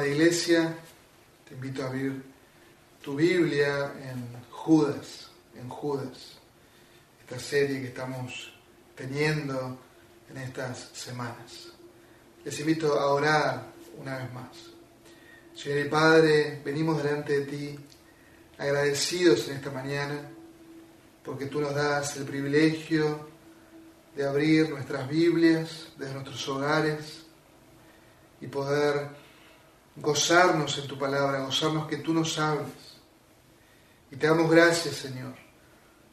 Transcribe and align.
amada 0.00 0.14
iglesia, 0.14 0.74
te 1.46 1.54
invito 1.54 1.82
a 1.82 1.88
abrir 1.88 2.22
tu 3.02 3.16
Biblia 3.16 3.92
en 4.02 4.24
Judas, 4.50 5.28
en 5.54 5.68
Judas, 5.68 6.38
esta 7.20 7.38
serie 7.38 7.82
que 7.82 7.88
estamos 7.88 8.50
teniendo 8.94 9.78
en 10.30 10.38
estas 10.38 10.88
semanas. 10.94 11.72
Les 12.46 12.58
invito 12.60 12.98
a 12.98 13.08
orar 13.12 13.66
una 13.98 14.16
vez 14.16 14.32
más. 14.32 14.56
Señor 15.54 15.86
y 15.86 15.88
Padre, 15.90 16.62
venimos 16.64 17.02
delante 17.02 17.40
de 17.40 17.44
ti 17.44 17.78
agradecidos 18.56 19.48
en 19.48 19.56
esta 19.56 19.70
mañana 19.70 20.30
porque 21.22 21.44
tú 21.44 21.60
nos 21.60 21.74
das 21.74 22.16
el 22.16 22.24
privilegio 22.24 23.28
de 24.16 24.26
abrir 24.26 24.70
nuestras 24.70 25.06
Biblias 25.06 25.88
desde 25.98 26.14
nuestros 26.14 26.48
hogares 26.48 27.26
y 28.40 28.46
poder 28.46 29.28
gozarnos 29.96 30.78
en 30.78 30.86
tu 30.86 30.98
palabra, 30.98 31.40
gozarnos 31.40 31.86
que 31.86 31.98
tú 31.98 32.12
nos 32.12 32.38
hables. 32.38 32.68
Y 34.10 34.16
te 34.16 34.26
damos 34.26 34.50
gracias, 34.50 34.96
Señor. 34.96 35.34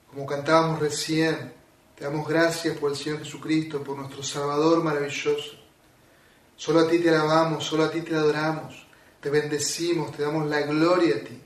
Como 0.10 0.26
cantábamos 0.26 0.80
recién, 0.80 1.54
te 1.96 2.04
damos 2.04 2.28
gracias 2.28 2.78
por 2.78 2.92
el 2.92 2.98
Señor 2.98 3.20
Jesucristo, 3.20 3.84
por 3.84 3.98
nuestro 3.98 4.24
Salvador 4.24 4.84
maravilloso. 4.84 5.58
Solo 6.56 6.82
a 6.82 6.88
ti 6.88 7.00
te 7.00 7.10
alabamos, 7.10 7.64
solo 7.64 7.84
a 7.84 7.92
ti 7.92 8.02
te 8.02 8.16
adoramos, 8.16 8.88
te 9.20 9.30
bendecimos, 9.30 10.12
te 10.12 10.24
damos 10.24 10.48
la 10.48 10.62
gloria 10.62 11.16
a 11.18 11.20
ti. 11.20 11.42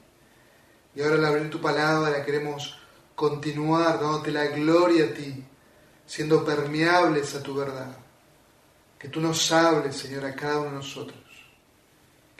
Y 0.95 1.01
ahora 1.01 1.15
al 1.15 1.25
abrir 1.25 1.49
tu 1.49 1.61
palabra 1.61 2.25
queremos 2.25 2.77
continuar 3.15 3.99
dándote 3.99 4.31
la 4.31 4.47
gloria 4.47 5.05
a 5.05 5.13
ti, 5.13 5.43
siendo 6.05 6.43
permeables 6.43 7.35
a 7.35 7.43
tu 7.43 7.55
verdad. 7.55 7.95
Que 8.97 9.07
tú 9.07 9.21
nos 9.21 9.51
hables, 9.51 9.95
Señor, 9.95 10.25
a 10.25 10.35
cada 10.35 10.59
uno 10.59 10.71
de 10.71 10.75
nosotros. 10.75 11.20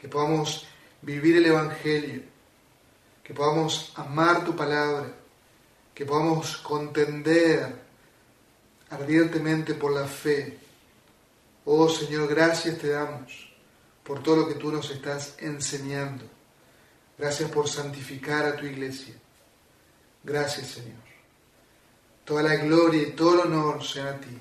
Que 0.02 0.08
podamos 0.08 0.66
vivir 1.00 1.36
el 1.36 1.46
Evangelio. 1.46 2.22
Que 3.22 3.32
podamos 3.32 3.92
amar 3.94 4.44
tu 4.44 4.56
palabra. 4.56 5.14
Que 5.94 6.04
podamos 6.04 6.56
contender 6.56 7.72
ardientemente 8.90 9.74
por 9.74 9.92
la 9.92 10.06
fe. 10.08 10.58
Oh 11.64 11.88
Señor, 11.88 12.28
gracias 12.28 12.78
te 12.78 12.88
damos 12.88 13.54
por 14.02 14.24
todo 14.24 14.38
lo 14.38 14.48
que 14.48 14.56
tú 14.56 14.72
nos 14.72 14.90
estás 14.90 15.36
enseñando. 15.38 16.24
Gracias 17.16 17.48
por 17.48 17.68
santificar 17.68 18.44
a 18.44 18.56
tu 18.56 18.66
iglesia. 18.66 19.14
Gracias 20.24 20.66
Señor. 20.66 21.00
Toda 22.24 22.42
la 22.42 22.56
gloria 22.56 23.02
y 23.02 23.12
todo 23.12 23.34
el 23.34 23.52
honor 23.52 23.84
sea 23.84 24.10
a 24.10 24.20
ti, 24.20 24.36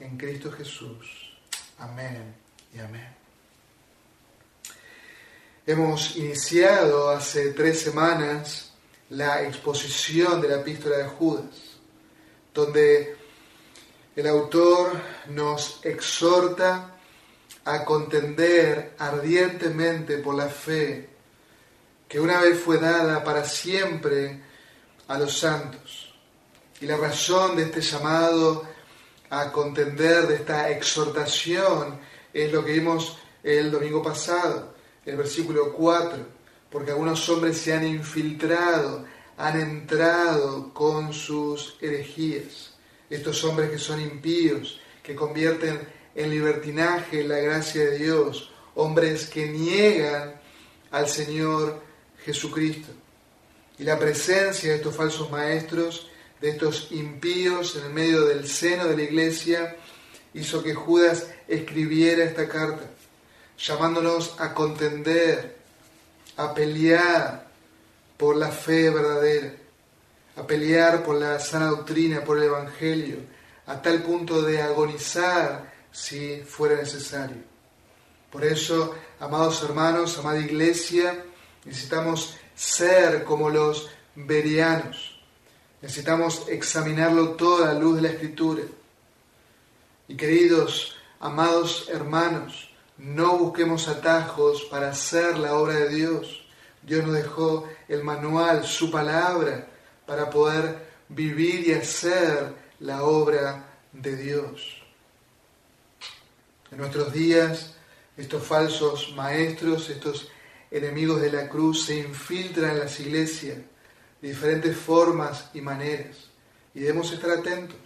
en 0.00 0.16
Cristo 0.16 0.50
Jesús. 0.52 1.36
Amén 1.78 2.34
y 2.74 2.78
amén. 2.78 3.15
Hemos 5.68 6.14
iniciado 6.14 7.10
hace 7.10 7.50
tres 7.50 7.80
semanas 7.80 8.70
la 9.10 9.42
exposición 9.42 10.40
de 10.40 10.46
la 10.46 10.60
epístola 10.60 10.98
de 10.98 11.08
Judas, 11.08 11.56
donde 12.54 13.16
el 14.14 14.26
autor 14.28 14.92
nos 15.30 15.84
exhorta 15.84 16.94
a 17.64 17.84
contender 17.84 18.94
ardientemente 18.96 20.18
por 20.18 20.36
la 20.36 20.46
fe 20.48 21.08
que 22.08 22.20
una 22.20 22.40
vez 22.40 22.60
fue 22.60 22.78
dada 22.78 23.24
para 23.24 23.44
siempre 23.44 24.40
a 25.08 25.18
los 25.18 25.36
santos. 25.36 26.14
Y 26.80 26.86
la 26.86 26.96
razón 26.96 27.56
de 27.56 27.64
este 27.64 27.80
llamado 27.80 28.62
a 29.30 29.50
contender 29.50 30.28
de 30.28 30.36
esta 30.36 30.70
exhortación 30.70 31.98
es 32.32 32.52
lo 32.52 32.64
que 32.64 32.74
vimos 32.74 33.18
el 33.42 33.72
domingo 33.72 34.00
pasado, 34.00 34.75
el 35.06 35.16
versículo 35.16 35.72
4, 35.72 36.18
porque 36.70 36.90
algunos 36.90 37.26
hombres 37.28 37.56
se 37.56 37.72
han 37.72 37.86
infiltrado, 37.86 39.06
han 39.38 39.58
entrado 39.58 40.74
con 40.74 41.12
sus 41.12 41.76
herejías. 41.80 42.74
Estos 43.08 43.42
hombres 43.44 43.70
que 43.70 43.78
son 43.78 44.00
impíos, 44.00 44.80
que 45.02 45.14
convierten 45.14 45.80
en 46.14 46.30
libertinaje 46.30 47.24
la 47.24 47.38
gracia 47.38 47.84
de 47.84 47.98
Dios, 47.98 48.50
hombres 48.74 49.26
que 49.26 49.46
niegan 49.46 50.40
al 50.90 51.08
Señor 51.08 51.80
Jesucristo. 52.24 52.92
Y 53.78 53.84
la 53.84 53.98
presencia 53.98 54.70
de 54.70 54.76
estos 54.76 54.94
falsos 54.94 55.30
maestros 55.30 56.10
de 56.40 56.50
estos 56.50 56.88
impíos 56.90 57.76
en 57.76 57.86
el 57.86 57.92
medio 57.92 58.26
del 58.26 58.46
seno 58.46 58.86
de 58.86 58.96
la 58.96 59.02
iglesia, 59.02 59.76
hizo 60.34 60.62
que 60.62 60.74
Judas 60.74 61.28
escribiera 61.48 62.24
esta 62.24 62.48
carta, 62.48 62.90
llamándonos 63.58 64.34
a 64.38 64.52
contender, 64.54 65.56
a 66.36 66.52
pelear 66.54 67.46
por 68.16 68.36
la 68.36 68.50
fe 68.50 68.90
verdadera, 68.90 69.52
a 70.36 70.46
pelear 70.46 71.02
por 71.02 71.16
la 71.16 71.38
sana 71.38 71.66
doctrina, 71.66 72.22
por 72.22 72.38
el 72.38 72.44
Evangelio, 72.44 73.18
a 73.66 73.80
tal 73.80 74.02
punto 74.02 74.42
de 74.42 74.60
agonizar 74.62 75.72
si 75.90 76.42
fuera 76.42 76.76
necesario. 76.76 77.38
Por 78.30 78.44
eso, 78.44 78.94
amados 79.20 79.62
hermanos, 79.62 80.18
amada 80.18 80.38
iglesia, 80.38 81.24
necesitamos 81.64 82.36
ser 82.54 83.24
como 83.24 83.50
los 83.50 83.88
verianos 84.14 85.16
Necesitamos 85.86 86.48
examinarlo 86.48 87.30
toda 87.30 87.72
la 87.72 87.78
luz 87.78 87.96
de 87.96 88.02
la 88.02 88.08
Escritura. 88.08 88.62
Y 90.08 90.16
queridos, 90.16 90.96
amados 91.20 91.88
hermanos, 91.92 92.65
no 92.98 93.38
busquemos 93.38 93.88
atajos 93.88 94.64
para 94.70 94.90
hacer 94.90 95.38
la 95.38 95.54
obra 95.54 95.74
de 95.74 95.88
Dios. 95.90 96.46
Dios 96.82 97.04
nos 97.04 97.14
dejó 97.14 97.68
el 97.88 98.02
manual, 98.04 98.64
su 98.64 98.90
palabra, 98.90 99.66
para 100.06 100.30
poder 100.30 100.86
vivir 101.08 101.66
y 101.66 101.72
hacer 101.72 102.54
la 102.80 103.02
obra 103.02 103.64
de 103.92 104.16
Dios. 104.16 104.82
En 106.70 106.78
nuestros 106.78 107.12
días, 107.12 107.74
estos 108.16 108.42
falsos 108.42 109.12
maestros, 109.14 109.90
estos 109.90 110.28
enemigos 110.70 111.20
de 111.20 111.32
la 111.32 111.48
cruz 111.48 111.84
se 111.84 111.98
infiltran 111.98 112.72
en 112.72 112.78
las 112.80 112.98
iglesias 113.00 113.58
de 114.20 114.28
diferentes 114.28 114.76
formas 114.76 115.50
y 115.54 115.60
maneras. 115.60 116.30
Y 116.74 116.80
debemos 116.80 117.12
estar 117.12 117.30
atentos. 117.30 117.78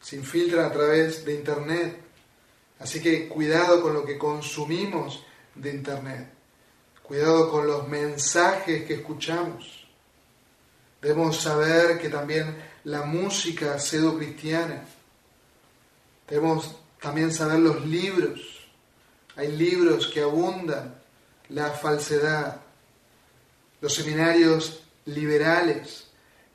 Se 0.00 0.16
infiltran 0.16 0.66
a 0.66 0.72
través 0.72 1.24
de 1.24 1.34
Internet. 1.34 1.98
Así 2.78 3.00
que 3.00 3.28
cuidado 3.28 3.82
con 3.82 3.94
lo 3.94 4.04
que 4.04 4.18
consumimos 4.18 5.24
de 5.54 5.70
Internet. 5.70 6.28
Cuidado 7.02 7.50
con 7.50 7.66
los 7.66 7.86
mensajes 7.88 8.84
que 8.84 8.94
escuchamos. 8.94 9.86
Debemos 11.00 11.40
saber 11.40 11.98
que 11.98 12.08
también 12.08 12.56
la 12.84 13.02
música 13.02 13.78
pseudo-cristiana. 13.78 14.84
Debemos 16.28 16.76
también 17.00 17.32
saber 17.32 17.60
los 17.60 17.84
libros. 17.84 18.40
Hay 19.36 19.52
libros 19.52 20.06
que 20.06 20.22
abundan 20.22 20.94
la 21.50 21.70
falsedad. 21.70 22.60
Los 23.80 23.94
seminarios 23.94 24.82
liberales 25.04 26.06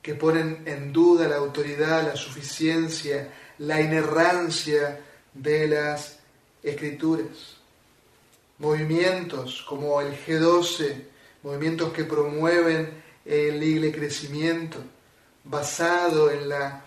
que 0.02 0.14
ponen 0.14 0.62
en 0.66 0.92
duda 0.92 1.28
la 1.28 1.36
autoridad, 1.36 2.04
la 2.04 2.16
suficiencia, 2.16 3.32
la 3.58 3.80
inerrancia 3.80 4.98
de 5.34 5.68
las 5.68 6.18
escrituras. 6.62 7.56
Movimientos 8.58 9.64
como 9.68 10.00
el 10.00 10.14
G12, 10.14 11.02
movimientos 11.42 11.92
que 11.92 12.04
promueven 12.04 13.02
el 13.24 13.60
libre 13.60 13.92
crecimiento 13.92 14.78
basado 15.44 16.30
en 16.30 16.48
la 16.48 16.84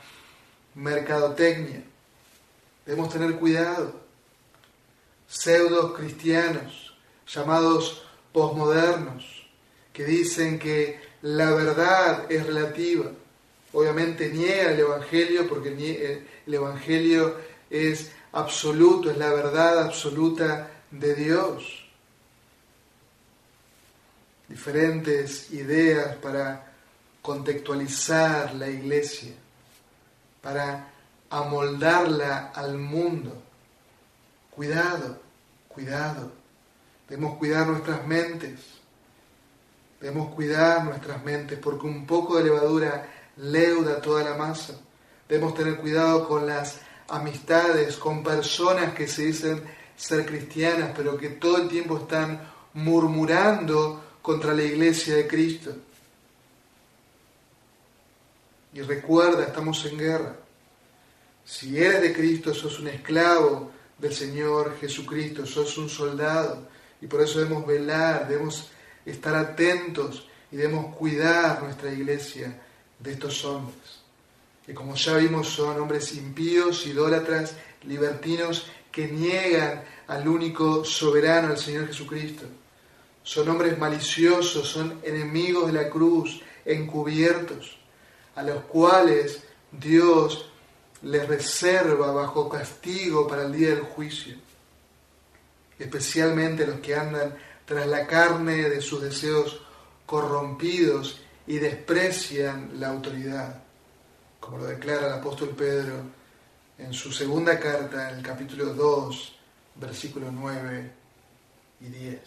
mercadotecnia. 0.75 1.83
Debemos 2.85 3.11
tener 3.11 3.35
cuidado. 3.35 4.01
Pseudos 5.27 5.93
cristianos, 5.97 6.95
llamados 7.27 8.03
posmodernos, 8.31 9.47
que 9.91 10.05
dicen 10.05 10.59
que 10.59 10.99
la 11.21 11.51
verdad 11.51 12.31
es 12.31 12.45
relativa. 12.45 13.11
Obviamente 13.71 14.29
niega 14.29 14.71
el 14.71 14.79
Evangelio 14.81 15.47
porque 15.47 15.69
el 16.45 16.53
Evangelio 16.53 17.37
es 17.69 18.11
absoluto, 18.33 19.09
es 19.09 19.17
la 19.17 19.31
verdad 19.31 19.83
absoluta 19.83 20.69
de 20.91 21.15
Dios. 21.15 21.85
Diferentes 24.47 25.51
ideas 25.51 26.15
para 26.17 26.73
contextualizar 27.21 28.53
la 28.55 28.67
iglesia, 28.67 29.33
para 30.41 30.89
amoldarla 31.29 32.51
al 32.53 32.77
mundo. 32.77 33.41
Cuidado, 34.51 35.19
cuidado. 35.67 36.31
Debemos 37.07 37.37
cuidar 37.37 37.67
nuestras 37.67 38.05
mentes 38.05 38.59
Debemos 40.03 40.35
cuidar 40.35 40.83
nuestras 40.83 41.23
mentes 41.23 41.57
porque 41.59 41.87
un 41.87 42.05
poco 42.05 42.35
de 42.35 42.43
levadura 42.43 43.07
leuda 43.37 44.01
toda 44.01 44.21
la 44.21 44.35
masa. 44.35 44.73
Debemos 45.29 45.55
tener 45.55 45.77
cuidado 45.77 46.27
con 46.27 46.45
las 46.45 46.81
amistades, 47.09 47.97
con 47.97 48.23
personas 48.23 48.93
que 48.93 49.07
se 49.07 49.25
dicen 49.25 49.63
ser 49.95 50.25
cristianas, 50.25 50.91
pero 50.95 51.17
que 51.17 51.29
todo 51.29 51.57
el 51.57 51.69
tiempo 51.69 51.97
están 51.97 52.51
murmurando 52.73 54.03
contra 54.21 54.53
la 54.53 54.63
iglesia 54.63 55.15
de 55.15 55.27
Cristo. 55.27 55.75
Y 58.73 58.81
recuerda, 58.81 59.43
estamos 59.43 59.85
en 59.85 59.97
guerra. 59.97 60.35
Si 61.45 61.77
eres 61.77 62.01
de 62.01 62.13
Cristo, 62.13 62.53
sos 62.53 62.79
un 62.79 62.87
esclavo 62.87 63.71
del 63.97 64.13
Señor 64.13 64.77
Jesucristo, 64.79 65.45
sos 65.45 65.77
un 65.77 65.89
soldado. 65.89 66.67
Y 67.01 67.07
por 67.07 67.21
eso 67.21 67.39
debemos 67.39 67.67
velar, 67.67 68.27
debemos 68.27 68.69
estar 69.05 69.35
atentos 69.35 70.27
y 70.51 70.55
debemos 70.55 70.95
cuidar 70.95 71.61
nuestra 71.61 71.91
iglesia 71.91 72.61
de 72.97 73.11
estos 73.11 73.43
hombres. 73.45 74.02
Que 74.65 74.73
como 74.73 74.95
ya 74.95 75.17
vimos 75.17 75.49
son 75.49 75.79
hombres 75.79 76.13
impíos, 76.15 76.85
idólatras, 76.87 77.55
libertinos, 77.83 78.67
que 78.91 79.07
niegan 79.07 79.83
al 80.07 80.27
único 80.27 80.85
soberano, 80.85 81.49
al 81.49 81.57
Señor 81.57 81.87
Jesucristo. 81.87 82.45
Son 83.23 83.47
hombres 83.49 83.77
maliciosos, 83.77 84.67
son 84.67 84.99
enemigos 85.03 85.67
de 85.67 85.73
la 85.73 85.89
cruz, 85.89 86.41
encubiertos, 86.65 87.77
a 88.35 88.43
los 88.43 88.63
cuales 88.65 89.43
Dios 89.71 90.49
les 91.01 91.27
reserva 91.27 92.11
bajo 92.11 92.47
castigo 92.47 93.27
para 93.27 93.43
el 93.43 93.51
día 93.51 93.69
del 93.69 93.81
juicio, 93.81 94.35
especialmente 95.77 96.65
los 96.65 96.79
que 96.79 96.95
andan 96.95 97.35
tras 97.65 97.87
la 97.87 98.05
carne 98.07 98.69
de 98.69 98.81
sus 98.81 99.01
deseos 99.01 99.61
corrompidos 100.05 101.21
y 101.47 101.57
desprecian 101.57 102.79
la 102.79 102.89
autoridad, 102.89 103.63
como 104.43 104.57
lo 104.57 104.65
declara 104.65 105.07
el 105.07 105.13
apóstol 105.13 105.49
Pedro 105.49 106.03
en 106.77 106.93
su 106.93 107.13
segunda 107.13 107.57
carta, 107.57 108.09
en 108.09 108.17
el 108.17 108.23
capítulo 108.23 108.73
2, 108.73 109.35
versículos 109.75 110.33
9 110.33 110.91
y 111.79 111.85
10. 111.85 112.19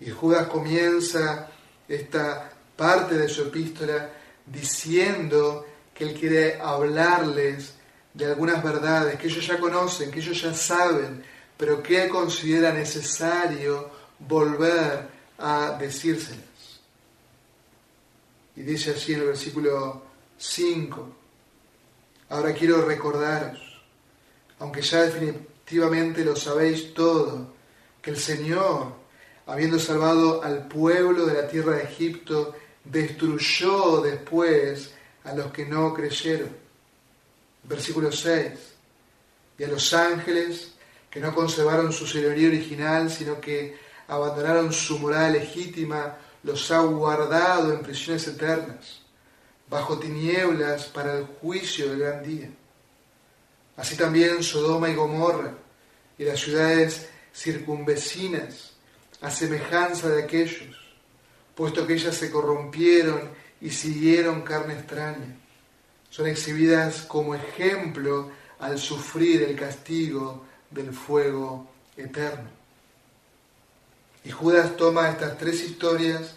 Y 0.00 0.10
Judas 0.10 0.46
comienza 0.46 1.48
esta 1.88 2.52
parte 2.76 3.16
de 3.16 3.28
su 3.28 3.42
epístola 3.42 4.10
diciendo 4.46 5.66
que 5.92 6.04
él 6.04 6.14
quiere 6.14 6.60
hablarles 6.60 7.74
de 8.14 8.26
algunas 8.26 8.62
verdades 8.62 9.18
que 9.18 9.26
ellos 9.26 9.44
ya 9.44 9.58
conocen, 9.58 10.10
que 10.10 10.20
ellos 10.20 10.40
ya 10.40 10.54
saben, 10.54 11.24
pero 11.56 11.82
que 11.82 12.04
él 12.04 12.10
considera 12.10 12.72
necesario 12.72 13.90
volver 14.20 15.08
a 15.38 15.76
decírselas. 15.80 16.44
Y 18.54 18.62
dice 18.62 18.92
así 18.92 19.14
en 19.14 19.20
el 19.20 19.26
versículo 19.26 20.01
5, 20.44 21.08
ahora 22.30 22.52
quiero 22.52 22.82
recordaros, 22.84 23.80
aunque 24.58 24.82
ya 24.82 25.02
definitivamente 25.02 26.24
lo 26.24 26.34
sabéis 26.34 26.92
todo, 26.94 27.54
que 28.02 28.10
el 28.10 28.18
Señor, 28.18 28.92
habiendo 29.46 29.78
salvado 29.78 30.42
al 30.42 30.66
pueblo 30.66 31.26
de 31.26 31.34
la 31.34 31.46
tierra 31.46 31.76
de 31.76 31.84
Egipto, 31.84 32.56
destruyó 32.82 34.00
después 34.00 34.92
a 35.22 35.32
los 35.32 35.52
que 35.52 35.64
no 35.64 35.94
creyeron. 35.94 36.50
Versículo 37.62 38.10
6. 38.10 38.52
Y 39.58 39.62
a 39.62 39.68
los 39.68 39.94
ángeles 39.94 40.72
que 41.08 41.20
no 41.20 41.32
conservaron 41.32 41.92
su 41.92 42.04
señoría 42.04 42.48
original, 42.48 43.08
sino 43.10 43.40
que 43.40 43.78
abandonaron 44.08 44.72
su 44.72 44.98
morada 44.98 45.30
legítima, 45.30 46.18
los 46.42 46.68
ha 46.72 46.80
guardado 46.80 47.72
en 47.72 47.82
prisiones 47.82 48.26
eternas, 48.26 49.01
bajo 49.68 49.98
tinieblas 49.98 50.86
para 50.86 51.18
el 51.18 51.24
juicio 51.24 51.90
del 51.90 52.00
gran 52.00 52.22
día. 52.22 52.50
Así 53.76 53.96
también 53.96 54.42
Sodoma 54.42 54.90
y 54.90 54.94
Gomorra 54.94 55.54
y 56.18 56.24
las 56.24 56.40
ciudades 56.40 57.08
circunvecinas, 57.34 58.72
a 59.20 59.30
semejanza 59.30 60.08
de 60.08 60.24
aquellos, 60.24 60.76
puesto 61.54 61.86
que 61.86 61.94
ellas 61.94 62.14
se 62.14 62.30
corrompieron 62.30 63.30
y 63.60 63.70
siguieron 63.70 64.42
carne 64.42 64.74
extraña. 64.74 65.36
Son 66.10 66.26
exhibidas 66.26 67.02
como 67.02 67.34
ejemplo 67.34 68.30
al 68.58 68.78
sufrir 68.78 69.42
el 69.42 69.56
castigo 69.56 70.44
del 70.70 70.92
fuego 70.92 71.70
eterno. 71.96 72.50
Y 74.24 74.30
Judas 74.30 74.76
toma 74.76 75.08
estas 75.08 75.38
tres 75.38 75.62
historias 75.62 76.34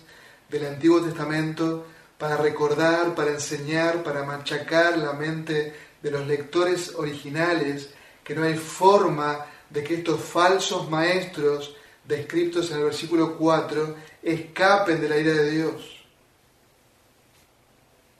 del 0.49 0.65
Antiguo 0.65 1.01
Testamento 1.01 1.85
para 2.17 2.37
recordar, 2.37 3.13
para 3.13 3.31
enseñar, 3.31 4.03
para 4.03 4.23
machacar 4.23 4.97
la 4.97 5.13
mente 5.13 5.73
de 6.01 6.11
los 6.11 6.25
lectores 6.25 6.93
originales 6.95 7.89
que 8.23 8.35
no 8.35 8.43
hay 8.43 8.55
forma 8.55 9.45
de 9.69 9.83
que 9.83 9.95
estos 9.95 10.21
falsos 10.21 10.89
maestros 10.89 11.75
descritos 12.05 12.71
en 12.71 12.77
el 12.77 12.83
versículo 12.85 13.37
4 13.37 13.95
escapen 14.21 15.01
de 15.01 15.09
la 15.09 15.17
ira 15.17 15.33
de 15.33 15.51
Dios. 15.51 16.05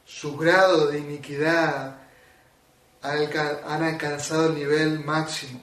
Su 0.05 0.35
grado 0.35 0.87
de 0.87 0.99
iniquidad 0.99 1.97
han 3.01 3.83
alcanzado 3.83 4.47
el 4.47 4.55
nivel 4.55 5.03
máximo. 5.03 5.61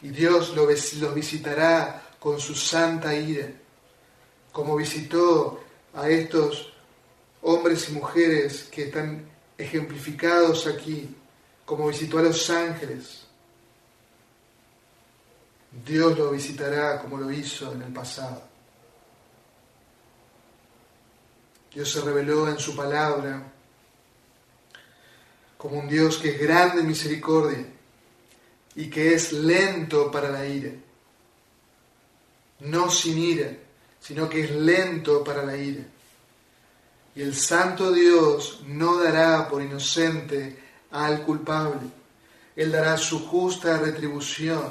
Y 0.00 0.08
Dios 0.08 0.54
los 0.54 1.14
visitará 1.14 2.02
con 2.18 2.40
su 2.40 2.54
santa 2.54 3.14
ira, 3.14 3.48
como 4.52 4.76
visitó 4.76 5.60
a 5.98 6.08
estos 6.08 6.72
hombres 7.42 7.88
y 7.88 7.92
mujeres 7.92 8.68
que 8.70 8.84
están 8.84 9.28
ejemplificados 9.56 10.66
aquí, 10.66 11.14
como 11.64 11.88
visitó 11.88 12.18
a 12.18 12.22
los 12.22 12.48
ángeles. 12.50 13.26
Dios 15.84 16.16
lo 16.16 16.30
visitará 16.30 17.00
como 17.00 17.18
lo 17.18 17.30
hizo 17.30 17.72
en 17.72 17.82
el 17.82 17.92
pasado. 17.92 18.42
Dios 21.74 21.90
se 21.90 22.00
reveló 22.00 22.48
en 22.48 22.58
su 22.58 22.74
palabra 22.74 23.52
como 25.56 25.80
un 25.80 25.88
Dios 25.88 26.18
que 26.18 26.30
es 26.30 26.40
grande 26.40 26.80
en 26.80 26.86
misericordia 26.86 27.66
y 28.76 28.88
que 28.88 29.14
es 29.14 29.32
lento 29.32 30.10
para 30.10 30.30
la 30.30 30.46
ira. 30.46 30.70
No 32.60 32.90
sin 32.90 33.18
ira, 33.18 33.52
sino 34.08 34.26
que 34.26 34.44
es 34.44 34.50
lento 34.50 35.22
para 35.22 35.44
la 35.44 35.54
ira. 35.54 35.84
Y 37.14 37.20
el 37.20 37.34
santo 37.34 37.92
Dios 37.92 38.62
no 38.66 38.96
dará 38.96 39.46
por 39.46 39.60
inocente 39.60 40.58
al 40.90 41.22
culpable. 41.24 41.82
Él 42.56 42.72
dará 42.72 42.96
su 42.96 43.26
justa 43.26 43.76
retribución. 43.76 44.70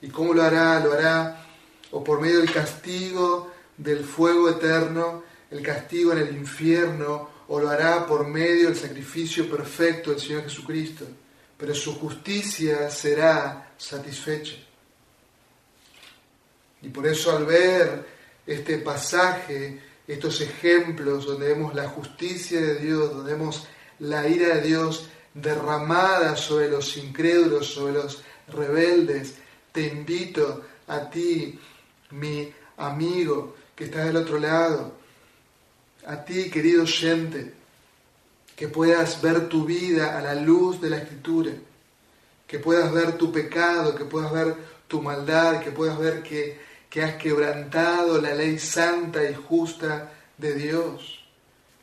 ¿Y 0.00 0.08
cómo 0.08 0.34
lo 0.34 0.44
hará? 0.44 0.78
Lo 0.78 0.92
hará 0.92 1.44
o 1.90 2.04
por 2.04 2.20
medio 2.20 2.38
del 2.38 2.52
castigo 2.52 3.50
del 3.76 4.04
fuego 4.04 4.50
eterno 4.50 5.24
el 5.50 5.62
castigo 5.62 6.12
en 6.12 6.18
el 6.18 6.36
infierno 6.36 7.28
o 7.48 7.58
lo 7.60 7.68
hará 7.68 8.06
por 8.06 8.24
medio 8.24 8.68
del 8.68 8.76
sacrificio 8.76 9.50
perfecto 9.50 10.10
del 10.10 10.20
Señor 10.20 10.44
Jesucristo, 10.44 11.06
pero 11.58 11.74
su 11.74 11.98
justicia 11.98 12.88
será 12.88 13.72
satisfecha. 13.76 14.54
Y 16.80 16.88
por 16.88 17.06
eso 17.06 17.36
al 17.36 17.44
ver 17.44 18.06
este 18.46 18.78
pasaje, 18.78 19.80
estos 20.06 20.40
ejemplos 20.40 21.26
donde 21.26 21.48
vemos 21.48 21.74
la 21.74 21.88
justicia 21.88 22.60
de 22.60 22.76
Dios, 22.76 23.14
donde 23.14 23.32
vemos 23.32 23.66
la 23.98 24.28
ira 24.28 24.56
de 24.56 24.62
Dios 24.62 25.08
derramada 25.34 26.36
sobre 26.36 26.68
los 26.68 26.96
incrédulos, 26.96 27.68
sobre 27.68 27.94
los 27.94 28.22
rebeldes, 28.48 29.34
te 29.72 29.86
invito 29.86 30.62
a 30.88 31.08
ti, 31.08 31.58
mi 32.10 32.52
amigo, 32.76 33.56
que 33.74 33.84
estás 33.84 34.06
del 34.06 34.16
otro 34.16 34.38
lado, 34.38 34.92
a 36.06 36.24
ti, 36.24 36.50
querido 36.50 36.82
oyente, 36.82 37.54
que 38.56 38.68
puedas 38.68 39.22
ver 39.22 39.48
tu 39.48 39.64
vida 39.64 40.18
a 40.18 40.22
la 40.22 40.34
luz 40.34 40.80
de 40.80 40.90
la 40.90 40.98
Escritura, 40.98 41.52
que 42.46 42.58
puedas 42.58 42.92
ver 42.92 43.16
tu 43.16 43.32
pecado, 43.32 43.94
que 43.94 44.04
puedas 44.04 44.32
ver 44.32 44.54
tu 44.88 45.00
maldad, 45.00 45.62
que 45.62 45.70
puedas 45.70 45.98
ver 45.98 46.22
que, 46.22 46.60
que 46.92 47.02
has 47.02 47.14
quebrantado 47.14 48.20
la 48.20 48.34
ley 48.34 48.58
santa 48.58 49.24
y 49.24 49.34
justa 49.34 50.12
de 50.36 50.52
Dios. 50.52 51.24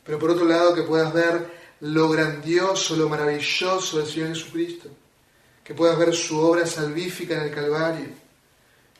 Pero 0.04 0.20
por 0.20 0.30
otro 0.30 0.44
lado, 0.44 0.72
que 0.72 0.84
puedas 0.84 1.12
ver 1.12 1.50
lo 1.80 2.08
grandioso, 2.10 2.94
lo 2.94 3.08
maravilloso 3.08 3.98
del 3.98 4.06
Señor 4.06 4.28
Jesucristo, 4.28 4.88
que 5.64 5.74
puedas 5.74 5.98
ver 5.98 6.14
su 6.14 6.38
obra 6.38 6.64
salvífica 6.64 7.34
en 7.34 7.40
el 7.40 7.50
Calvario. 7.50 8.06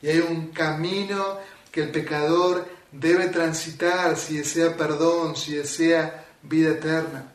Y 0.01 0.09
hay 0.09 0.19
un 0.19 0.47
camino 0.47 1.37
que 1.71 1.83
el 1.83 1.91
pecador 1.91 2.67
debe 2.91 3.27
transitar 3.27 4.17
si 4.17 4.39
desea 4.39 4.75
perdón, 4.75 5.37
si 5.37 5.55
desea 5.55 6.25
vida 6.41 6.71
eterna. 6.71 7.31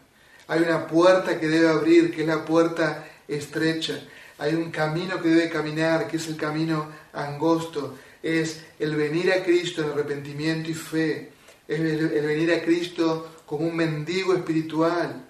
Hay 0.48 0.60
una 0.60 0.86
puerta 0.86 1.40
que 1.40 1.48
debe 1.48 1.70
abrir, 1.70 2.14
que 2.14 2.20
es 2.20 2.28
la 2.28 2.44
puerta 2.44 3.08
estrecha. 3.26 3.98
Hay 4.36 4.54
un 4.54 4.70
camino 4.70 5.22
que 5.22 5.30
debe 5.30 5.48
caminar, 5.48 6.08
que 6.08 6.18
es 6.18 6.28
el 6.28 6.36
camino 6.36 6.90
angosto. 7.14 7.96
Es 8.22 8.60
el 8.78 8.96
venir 8.96 9.32
a 9.32 9.42
Cristo 9.42 9.82
en 9.82 9.90
arrepentimiento 9.90 10.70
y 10.70 10.74
fe. 10.74 11.32
Es 11.66 11.80
el, 11.80 12.08
venir 12.26 12.52
a 12.52 12.62
Cristo 12.62 13.42
como 13.46 13.66
un 13.66 13.76
mendigo 13.76 14.34
espiritual. 14.34 15.24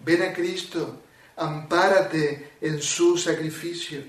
Ven 0.00 0.22
a 0.22 0.32
Cristo, 0.32 1.02
ampárate 1.36 2.52
en 2.60 2.80
su 2.80 3.16
sacrificio. 3.16 4.02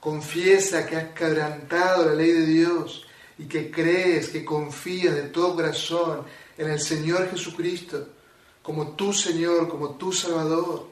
Confiesa 0.00 0.86
que 0.86 0.96
has 0.96 1.12
quebrantado 1.12 2.06
la 2.06 2.14
ley 2.14 2.32
de 2.32 2.46
Dios 2.46 3.06
y 3.38 3.44
que 3.44 3.70
crees, 3.70 4.28
que 4.28 4.44
confías 4.44 5.14
de 5.14 5.22
todo 5.24 5.56
corazón 5.56 6.24
en 6.56 6.70
el 6.70 6.80
Señor 6.80 7.30
Jesucristo 7.30 8.08
como 8.68 8.90
tu 8.90 9.14
Señor, 9.14 9.66
como 9.66 9.92
tu 9.92 10.12
Salvador. 10.12 10.88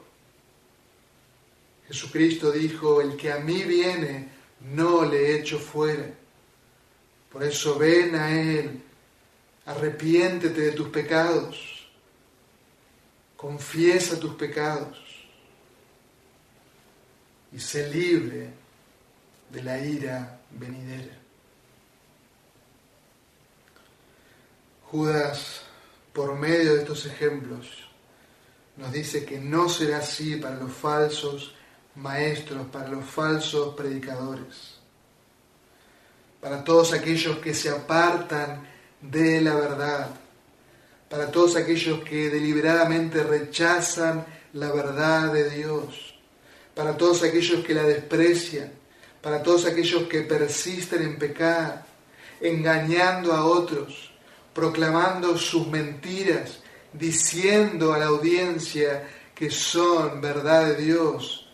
Jesucristo 1.87 2.51
dijo, 2.51 3.01
el 3.01 3.15
que 3.15 3.31
a 3.31 3.37
mí 3.37 3.61
viene, 3.65 4.29
no 4.73 5.05
le 5.05 5.37
echo 5.37 5.59
fuera. 5.59 6.11
Por 7.37 7.45
eso 7.45 7.77
ven 7.77 8.15
a 8.15 8.31
Él, 8.31 8.81
arrepiéntete 9.67 10.59
de 10.59 10.71
tus 10.71 10.89
pecados, 10.89 11.87
confiesa 13.35 14.19
tus 14.19 14.33
pecados 14.33 14.97
y 17.53 17.59
sé 17.59 17.93
libre 17.93 18.49
de 19.51 19.61
la 19.61 19.77
ira 19.77 20.41
venidera. 20.49 21.15
Judas, 24.85 25.61
por 26.13 26.35
medio 26.35 26.73
de 26.73 26.79
estos 26.81 27.05
ejemplos, 27.05 27.87
nos 28.77 28.91
dice 28.91 29.25
que 29.25 29.39
no 29.39 29.69
será 29.69 29.99
así 29.99 30.37
para 30.37 30.55
los 30.55 30.71
falsos 30.73 31.53
maestros, 31.93 32.65
para 32.69 32.89
los 32.89 33.05
falsos 33.05 33.75
predicadores, 33.75 34.76
para 36.47 36.63
todos 36.63 36.93
aquellos 36.93 37.39
que 37.39 37.53
se 37.53 37.69
apartan 37.69 38.65
de 39.01 39.41
la 39.41 39.53
verdad, 39.55 40.07
para 41.09 41.29
todos 41.29 41.57
aquellos 41.57 42.05
que 42.05 42.29
deliberadamente 42.29 43.21
rechazan 43.21 44.25
la 44.53 44.71
verdad 44.71 45.33
de 45.33 45.49
Dios, 45.49 46.15
para 46.73 46.95
todos 46.95 47.21
aquellos 47.23 47.65
que 47.65 47.73
la 47.73 47.83
desprecian, 47.83 48.71
para 49.21 49.43
todos 49.43 49.65
aquellos 49.65 50.03
que 50.03 50.21
persisten 50.21 51.01
en 51.01 51.19
pecar, 51.19 51.85
engañando 52.39 53.33
a 53.33 53.43
otros, 53.43 54.13
proclamando 54.53 55.37
sus 55.37 55.67
mentiras, 55.67 56.59
diciendo 56.93 57.93
a 57.93 57.97
la 57.97 58.05
audiencia 58.05 59.05
que 59.35 59.49
son 59.49 60.21
verdad 60.21 60.67
de 60.67 60.75
Dios. 60.77 61.49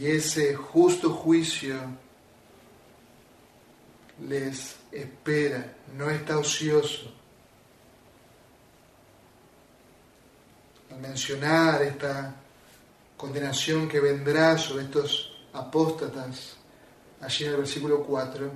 Y 0.00 0.06
ese 0.06 0.56
justo 0.56 1.10
juicio 1.10 1.76
les 4.26 4.76
espera, 4.90 5.74
no 5.96 6.10
está 6.10 6.38
ocioso. 6.38 7.12
Al 10.90 10.98
mencionar 10.98 11.82
esta 11.82 12.34
condenación 13.16 13.88
que 13.88 14.00
vendrá 14.00 14.56
sobre 14.58 14.84
estos 14.84 15.38
apóstatas, 15.52 16.56
allí 17.20 17.44
en 17.44 17.50
el 17.50 17.56
versículo 17.58 18.02
4, 18.02 18.50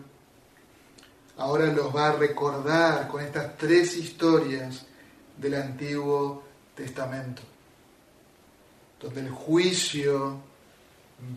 ahora 1.39 1.67
los 1.67 1.95
va 1.95 2.09
a 2.09 2.13
recordar 2.13 3.09
con 3.09 3.23
estas 3.23 3.57
tres 3.57 3.97
historias 3.97 4.87
del 5.37 5.55
Antiguo 5.55 6.45
Testamento, 6.75 7.43
donde 9.01 9.21
el 9.21 9.31
juicio 9.31 10.41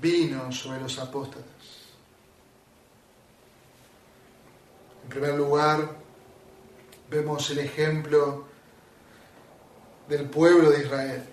vino 0.01 0.51
sobre 0.51 0.81
los 0.81 0.97
apóstatas. 0.99 1.74
En 5.05 5.09
primer 5.09 5.35
lugar, 5.35 5.87
vemos 7.11 7.47
el 7.51 7.59
ejemplo 7.59 8.47
del 10.09 10.27
pueblo 10.27 10.71
de 10.71 10.81
Israel. 10.81 11.23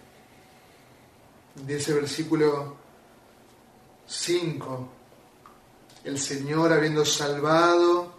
Dice 1.54 1.94
versículo 1.94 2.76
5, 4.06 4.88
el 6.04 6.18
Señor 6.18 6.70
habiendo 6.70 7.02
salvado 7.06 8.12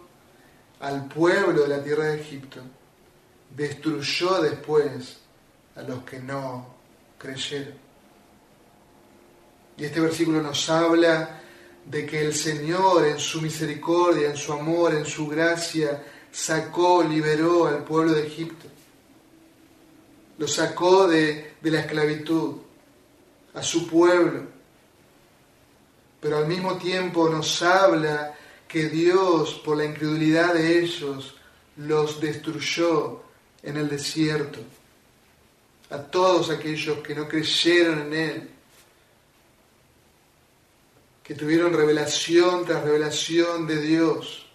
al 0.80 1.06
pueblo 1.06 1.62
de 1.62 1.68
la 1.68 1.82
tierra 1.84 2.06
de 2.06 2.20
Egipto, 2.20 2.60
destruyó 3.54 4.42
después 4.42 5.18
a 5.76 5.82
los 5.82 6.02
que 6.02 6.18
no 6.18 6.66
creyeron. 7.16 7.74
Y 9.76 9.84
este 9.84 10.00
versículo 10.00 10.42
nos 10.42 10.68
habla 10.68 11.42
de 11.86 12.06
que 12.06 12.20
el 12.24 12.34
Señor 12.34 13.06
en 13.06 13.18
su 13.18 13.40
misericordia, 13.40 14.30
en 14.30 14.36
su 14.36 14.52
amor, 14.52 14.94
en 14.94 15.04
su 15.04 15.26
gracia, 15.26 16.02
sacó, 16.32 17.02
liberó 17.02 17.66
al 17.66 17.84
pueblo 17.84 18.12
de 18.12 18.26
Egipto. 18.26 18.66
Lo 20.38 20.48
sacó 20.48 21.06
de, 21.06 21.54
de 21.60 21.70
la 21.70 21.80
esclavitud, 21.80 22.56
a 23.54 23.62
su 23.62 23.86
pueblo. 23.86 24.42
Pero 26.20 26.38
al 26.38 26.48
mismo 26.48 26.76
tiempo 26.78 27.28
nos 27.28 27.62
habla 27.62 28.34
que 28.66 28.88
Dios, 28.88 29.60
por 29.64 29.76
la 29.76 29.84
incredulidad 29.84 30.54
de 30.54 30.80
ellos, 30.80 31.36
los 31.76 32.20
destruyó 32.20 33.22
en 33.62 33.76
el 33.76 33.88
desierto. 33.88 34.60
A 35.90 35.98
todos 35.98 36.50
aquellos 36.50 36.98
que 36.98 37.14
no 37.14 37.28
creyeron 37.28 38.00
en 38.06 38.14
Él, 38.14 38.50
que 41.24 41.34
tuvieron 41.34 41.72
revelación 41.72 42.66
tras 42.66 42.84
revelación 42.84 43.66
de 43.66 43.80
Dios, 43.80 44.46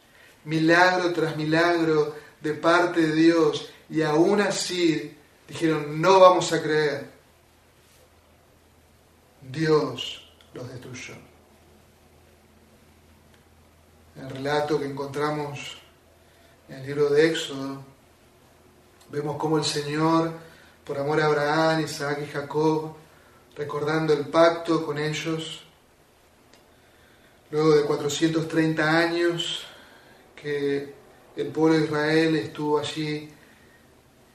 milagro 0.45 1.11
tras 1.11 1.35
milagro 1.35 2.15
de 2.39 2.53
parte 2.53 3.01
de 3.01 3.13
Dios, 3.13 3.71
y 3.89 4.03
aún 4.03 4.39
así 4.39 5.17
dijeron, 5.47 5.99
no 5.99 6.19
vamos 6.19 6.53
a 6.53 6.61
creer. 6.61 7.09
Dios 9.41 10.31
los 10.53 10.69
destruyó. 10.69 11.15
el 14.15 14.29
relato 14.29 14.77
que 14.77 14.85
encontramos 14.85 15.77
en 16.67 16.75
el 16.75 16.85
libro 16.85 17.09
de 17.09 17.29
Éxodo, 17.29 17.81
vemos 19.09 19.37
cómo 19.37 19.57
el 19.57 19.63
Señor, 19.63 20.33
por 20.83 20.99
amor 20.99 21.21
a 21.21 21.25
Abraham, 21.25 21.79
Isaac 21.79 22.19
y 22.21 22.27
Jacob, 22.27 22.93
recordando 23.55 24.13
el 24.13 24.27
pacto 24.27 24.85
con 24.85 24.99
ellos, 24.99 25.63
Luego 27.51 27.75
de 27.75 27.83
430 27.83 28.97
años 28.97 29.65
que 30.35 30.93
el 31.35 31.47
pueblo 31.47 31.77
de 31.77 31.85
Israel 31.85 32.35
estuvo 32.35 32.77
allí 32.77 33.27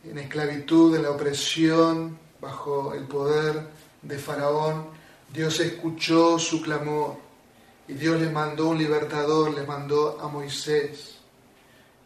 en 0.02 0.18
esclavitud, 0.18 0.97
en 0.97 1.02
la 1.02 1.12
opresión, 1.12 2.18
bajo 2.40 2.92
el 2.92 3.04
poder 3.04 3.68
de 4.02 4.18
Faraón, 4.18 4.88
Dios 5.33 5.61
escuchó 5.61 6.38
su 6.38 6.61
clamor 6.61 7.16
y 7.87 7.94
Dios 7.94 8.21
les 8.21 8.33
mandó 8.33 8.68
un 8.68 8.78
libertador, 8.78 9.54
les 9.54 9.66
mandó 9.66 10.21
a 10.21 10.28
Moisés. 10.28 11.18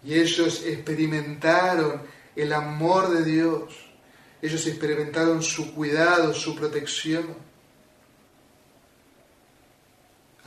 Y 0.04 0.14
ellos 0.14 0.62
experimentaron 0.64 2.02
el 2.36 2.52
amor 2.52 3.10
de 3.10 3.24
Dios, 3.24 3.74
ellos 4.42 4.66
experimentaron 4.66 5.42
su 5.42 5.74
cuidado, 5.74 6.34
su 6.34 6.54
protección. 6.54 7.47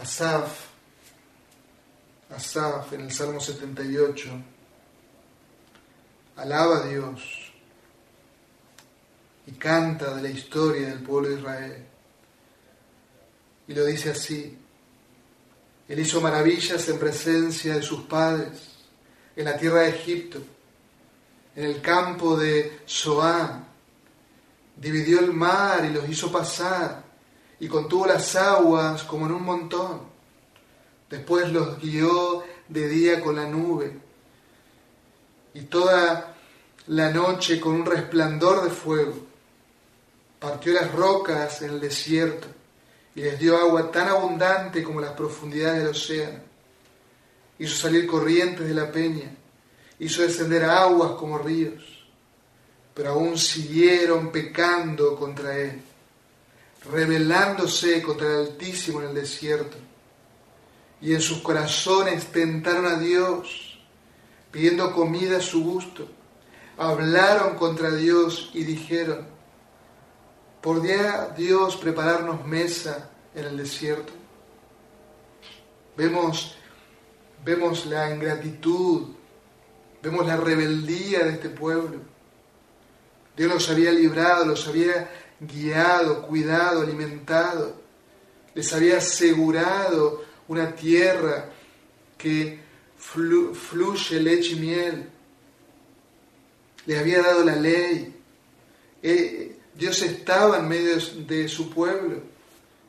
Asaf, 0.02 0.66
Asaf 2.36 2.94
en 2.94 3.02
el 3.02 3.12
Salmo 3.12 3.40
78, 3.40 4.30
alaba 6.38 6.78
a 6.78 6.88
Dios 6.88 7.22
y 9.46 9.52
canta 9.52 10.16
de 10.16 10.24
la 10.24 10.30
historia 10.30 10.88
del 10.88 11.04
pueblo 11.04 11.30
de 11.30 11.36
Israel. 11.36 11.86
Y 13.68 13.76
lo 13.76 13.86
dice 13.86 14.10
así, 14.10 14.58
Él 15.88 16.00
hizo 16.00 16.20
maravillas 16.20 16.90
en 16.90 16.98
presencia 16.98 17.76
de 17.76 17.84
sus 17.84 18.02
padres, 18.06 18.60
en 19.36 19.46
la 19.46 19.56
tierra 19.56 19.82
de 19.82 19.90
Egipto, 19.90 20.40
en 21.56 21.64
el 21.64 21.80
campo 21.80 22.36
de 22.38 22.80
Zoán, 22.88 23.68
dividió 24.78 25.20
el 25.20 25.32
mar 25.32 25.86
y 25.86 25.94
los 25.94 26.10
hizo 26.10 26.32
pasar 26.32 27.11
y 27.62 27.68
contuvo 27.68 28.08
las 28.08 28.36
aguas 28.36 29.04
como 29.04 29.28
en 29.28 29.34
un 29.34 29.44
montón. 29.44 30.02
Después 31.08 31.52
los 31.52 31.80
guió 31.80 32.44
de 32.68 32.88
día 32.88 33.22
con 33.22 33.36
la 33.36 33.48
nube 33.48 34.00
y 35.54 35.62
toda 35.62 36.36
la 36.88 37.12
noche 37.12 37.60
con 37.60 37.76
un 37.76 37.86
resplandor 37.86 38.64
de 38.64 38.72
fuego. 38.72 39.14
Partió 40.40 40.74
las 40.74 40.92
rocas 40.92 41.62
en 41.62 41.70
el 41.74 41.80
desierto 41.80 42.48
y 43.14 43.22
les 43.22 43.38
dio 43.38 43.56
agua 43.56 43.92
tan 43.92 44.08
abundante 44.08 44.82
como 44.82 45.00
las 45.00 45.12
profundidades 45.12 45.84
del 45.84 45.92
océano. 45.92 46.40
Hizo 47.60 47.76
salir 47.76 48.08
corrientes 48.08 48.68
de 48.68 48.74
la 48.74 48.92
peña, 48.92 49.36
hizo 50.00 50.24
descender 50.24 50.64
aguas 50.64 51.12
como 51.12 51.38
ríos, 51.38 52.08
pero 52.96 53.12
aún 53.12 53.38
siguieron 53.38 54.32
pecando 54.32 55.16
contra 55.16 55.56
él 55.56 55.84
rebelándose 56.90 58.02
contra 58.02 58.28
el 58.28 58.48
Altísimo 58.48 59.02
en 59.02 59.10
el 59.10 59.16
desierto. 59.16 59.78
Y 61.02 61.14
en 61.14 61.22
sus 61.22 61.40
corazones 61.40 62.28
tentaron 62.28 62.86
a 62.86 62.98
Dios, 62.98 63.80
pidiendo 64.52 64.94
comida 64.94 65.38
a 65.38 65.42
su 65.42 65.64
gusto. 65.64 66.08
Hablaron 66.78 67.56
contra 67.56 67.92
Dios 67.92 68.52
y 68.54 68.64
dijeron, 68.64 69.28
¿podría 70.62 71.34
Dios 71.38 71.76
prepararnos 71.76 72.46
mesa 72.46 73.10
en 73.36 73.46
el 73.46 73.58
desierto? 73.58 74.14
Vemos, 75.98 76.56
vemos 77.44 77.86
la 77.86 78.14
ingratitud, 78.14 79.10
vemos 80.02 80.26
la 80.26 80.38
rebeldía 80.38 81.26
de 81.26 81.34
este 81.34 81.50
pueblo. 81.50 82.00
Dios 83.36 83.52
los 83.52 83.70
había 83.70 83.92
librado, 83.92 84.46
los 84.46 84.68
había 84.68 85.10
guiado, 85.42 86.22
cuidado, 86.22 86.82
alimentado. 86.82 87.82
Les 88.54 88.72
había 88.74 88.98
asegurado 88.98 90.24
una 90.48 90.76
tierra 90.76 91.50
que 92.18 92.60
fluye 92.98 94.20
leche 94.20 94.52
y 94.52 94.60
miel. 94.60 95.10
Les 96.86 97.00
había 97.00 97.22
dado 97.22 97.44
la 97.44 97.56
ley. 97.56 98.16
Eh, 99.02 99.58
Dios 99.74 100.02
estaba 100.04 100.60
en 100.60 100.68
medio 100.68 100.98
de 101.26 101.48
su 101.48 101.70
pueblo, 101.70 102.22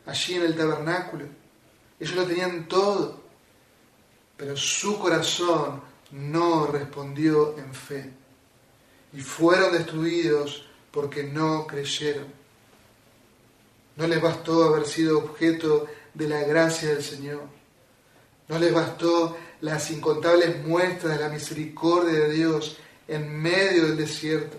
allí 0.04 0.34
en 0.34 0.42
el 0.42 0.54
tabernáculo. 0.54 1.24
Ellos 1.98 2.14
lo 2.16 2.26
tenían 2.26 2.68
todo, 2.68 3.22
pero 4.36 4.56
su 4.56 4.98
corazón 4.98 5.80
no 6.10 6.66
respondió 6.66 7.56
en 7.56 7.72
fe 7.72 8.12
y 9.12 9.20
fueron 9.20 9.72
destruidos 9.72 10.66
porque 10.90 11.22
no 11.22 11.66
creyeron. 11.66 12.41
No 13.96 14.06
les 14.06 14.20
bastó 14.20 14.64
haber 14.64 14.86
sido 14.86 15.18
objeto 15.18 15.86
de 16.14 16.28
la 16.28 16.40
gracia 16.42 16.90
del 16.90 17.02
Señor. 17.02 17.42
No 18.48 18.58
les 18.58 18.72
bastó 18.72 19.36
las 19.60 19.90
incontables 19.90 20.64
muestras 20.66 21.18
de 21.18 21.24
la 21.24 21.30
misericordia 21.30 22.20
de 22.20 22.32
Dios 22.32 22.78
en 23.08 23.40
medio 23.40 23.86
del 23.86 23.96
desierto. 23.96 24.58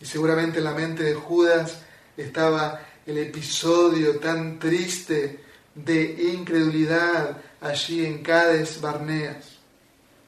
Y 0.00 0.04
seguramente 0.04 0.58
en 0.58 0.64
la 0.64 0.74
mente 0.74 1.04
de 1.04 1.14
Judas 1.14 1.82
estaba 2.16 2.80
el 3.06 3.18
episodio 3.18 4.18
tan 4.18 4.58
triste 4.58 5.40
de 5.74 6.32
incredulidad 6.34 7.40
allí 7.60 8.04
en 8.04 8.22
Cades 8.22 8.80
Barneas, 8.80 9.58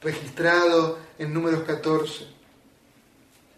registrado 0.01 0.99
en 1.17 1.33
números 1.33 1.63
14, 1.63 2.27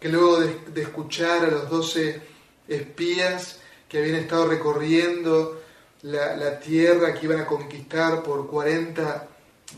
que 0.00 0.08
luego 0.08 0.40
de, 0.40 0.82
escuchar 0.82 1.44
a 1.44 1.50
los 1.50 1.70
doce 1.70 2.20
espías 2.68 3.58
que 3.88 3.98
habían 3.98 4.16
estado 4.16 4.46
recorriendo 4.48 5.62
la, 6.02 6.58
tierra 6.58 7.14
que 7.14 7.26
iban 7.26 7.40
a 7.40 7.46
conquistar 7.46 8.22
por 8.22 8.48
40 8.48 9.28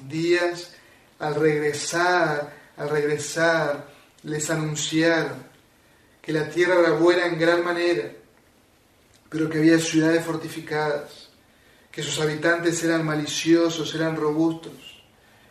días, 0.08 0.72
al 1.18 1.34
regresar, 1.34 2.54
al 2.76 2.88
regresar, 2.88 3.86
les 4.22 4.50
anunciaron 4.50 5.44
que 6.20 6.32
la 6.32 6.48
tierra 6.48 6.80
era 6.80 6.92
buena 6.92 7.26
en 7.26 7.38
gran 7.38 7.62
manera, 7.62 8.10
pero 9.28 9.48
que 9.50 9.58
había 9.58 9.78
ciudades 9.78 10.24
fortificadas, 10.24 11.28
que 11.90 12.02
sus 12.02 12.18
habitantes 12.20 12.82
eran 12.82 13.04
maliciosos, 13.04 13.94
eran 13.94 14.16
robustos. 14.16 15.02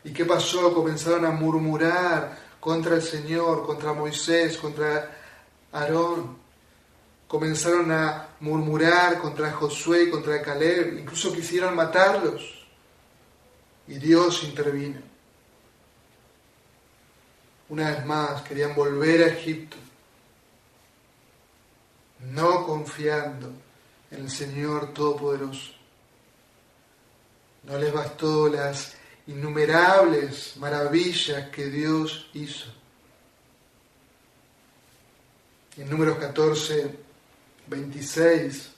¿Y 0.04 0.12
qué 0.12 0.26
pasó? 0.26 0.74
Comenzaron 0.74 1.26
a 1.26 1.32
murmurar 1.32 2.38
contra 2.60 2.96
el 2.96 3.02
Señor, 3.02 3.66
contra 3.66 3.94
Moisés, 3.94 4.58
contra 4.58 5.18
Aarón. 5.72 6.43
Comenzaron 7.34 7.92
a 7.92 8.28
murmurar 8.42 9.18
contra 9.18 9.52
Josué 9.52 10.04
y 10.04 10.12
contra 10.12 10.40
Caleb, 10.40 11.00
incluso 11.00 11.34
quisieron 11.34 11.76
matarlos. 11.76 12.64
Y 13.88 13.96
Dios 13.96 14.44
intervino. 14.44 15.02
Una 17.70 17.90
vez 17.90 18.06
más, 18.06 18.44
querían 18.44 18.76
volver 18.76 19.24
a 19.24 19.28
Egipto 19.30 19.78
no 22.20 22.68
confiando 22.68 23.52
en 24.12 24.26
el 24.26 24.30
Señor 24.30 24.94
Todopoderoso. 24.94 25.72
No 27.64 27.80
les 27.80 27.92
bastó 27.92 28.48
las 28.48 28.96
innumerables 29.26 30.56
maravillas 30.58 31.50
que 31.50 31.66
Dios 31.66 32.30
hizo. 32.36 32.68
En 35.78 35.90
números 35.90 36.20
14, 36.20 37.13
26, 37.68 38.72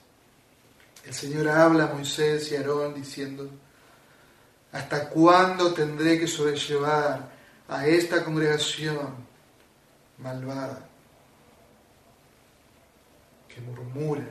el 1.06 1.14
Señor 1.14 1.50
habla 1.50 1.86
a 1.86 1.94
Moisés 1.94 2.52
y 2.52 2.56
a 2.56 2.60
Aarón 2.60 2.94
diciendo, 2.94 3.50
¿hasta 4.72 5.10
cuándo 5.10 5.74
tendré 5.74 6.20
que 6.20 6.28
sobrellevar 6.28 7.30
a 7.68 7.88
esta 7.88 8.24
congregación 8.24 9.16
malvada? 10.18 10.90
que 13.56 13.62
murmura, 13.62 14.26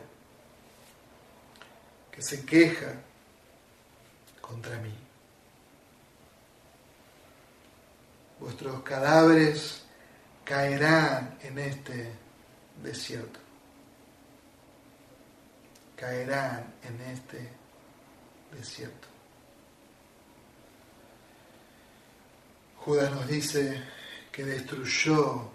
que 2.13 2.21
se 2.21 2.45
queja 2.45 2.93
contra 4.41 4.79
mí. 4.81 4.95
Vuestros 8.39 8.83
cadáveres 8.83 9.83
caerán 10.45 11.39
en 11.43 11.59
este 11.59 12.13
desierto. 12.83 13.44
Caerán 16.05 16.75
en 16.83 17.01
este 17.01 17.49
desierto. 18.55 19.09
Judas 22.77 23.11
nos 23.11 23.27
dice 23.27 23.83
que 24.31 24.45
destruyó 24.45 25.49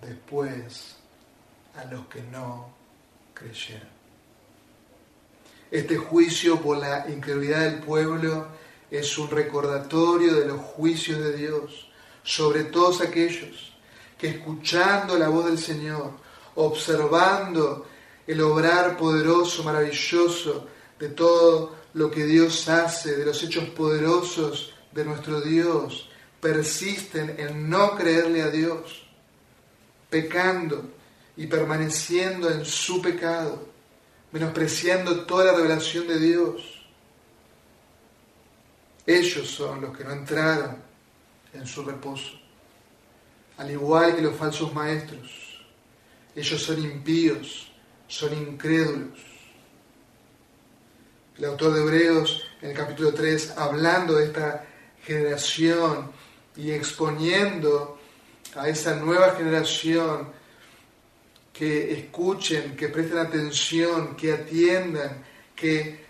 después 0.00 0.94
a 1.74 1.86
los 1.86 2.06
que 2.06 2.22
no 2.22 2.70
creyeron. 3.34 3.88
Este 5.72 5.96
juicio 5.96 6.60
por 6.60 6.78
la 6.78 7.08
incredulidad 7.08 7.62
del 7.62 7.80
pueblo 7.80 8.46
es 8.92 9.18
un 9.18 9.28
recordatorio 9.28 10.34
de 10.34 10.46
los 10.46 10.60
juicios 10.60 11.18
de 11.18 11.36
Dios 11.36 11.90
sobre 12.22 12.62
todos 12.62 13.00
aquellos 13.00 13.72
que 14.16 14.28
escuchando 14.28 15.18
la 15.18 15.28
voz 15.28 15.46
del 15.46 15.58
Señor, 15.58 16.12
observando 16.54 17.88
el 18.26 18.40
obrar 18.40 18.96
poderoso, 18.96 19.62
maravilloso 19.62 20.66
de 20.98 21.08
todo 21.08 21.76
lo 21.94 22.10
que 22.10 22.24
Dios 22.24 22.68
hace, 22.68 23.16
de 23.16 23.24
los 23.24 23.42
hechos 23.42 23.64
poderosos 23.70 24.74
de 24.92 25.04
nuestro 25.04 25.40
Dios, 25.40 26.08
persisten 26.40 27.36
en 27.38 27.68
no 27.68 27.96
creerle 27.96 28.42
a 28.42 28.50
Dios, 28.50 29.06
pecando 30.10 30.90
y 31.36 31.46
permaneciendo 31.46 32.50
en 32.50 32.64
su 32.64 33.00
pecado, 33.00 33.68
menospreciando 34.32 35.24
toda 35.24 35.46
la 35.46 35.52
revelación 35.52 36.06
de 36.06 36.18
Dios. 36.18 36.84
Ellos 39.06 39.48
son 39.48 39.80
los 39.80 39.96
que 39.96 40.04
no 40.04 40.12
entraron 40.12 40.76
en 41.52 41.66
su 41.66 41.84
reposo, 41.84 42.32
al 43.56 43.70
igual 43.70 44.16
que 44.16 44.22
los 44.22 44.36
falsos 44.36 44.74
maestros. 44.74 45.64
Ellos 46.34 46.62
son 46.62 46.82
impíos, 46.82 47.65
son 48.08 48.34
incrédulos. 48.34 49.18
El 51.38 51.44
autor 51.44 51.74
de 51.74 51.82
Hebreos, 51.82 52.44
en 52.62 52.70
el 52.70 52.76
capítulo 52.76 53.12
3, 53.12 53.58
hablando 53.58 54.14
de 54.14 54.26
esta 54.26 54.64
generación 55.02 56.10
y 56.56 56.70
exponiendo 56.70 57.98
a 58.54 58.68
esa 58.68 58.96
nueva 58.96 59.32
generación 59.32 60.28
que 61.52 61.92
escuchen, 61.92 62.76
que 62.76 62.88
presten 62.88 63.18
atención, 63.18 64.16
que 64.16 64.32
atiendan, 64.32 65.24
que 65.54 66.06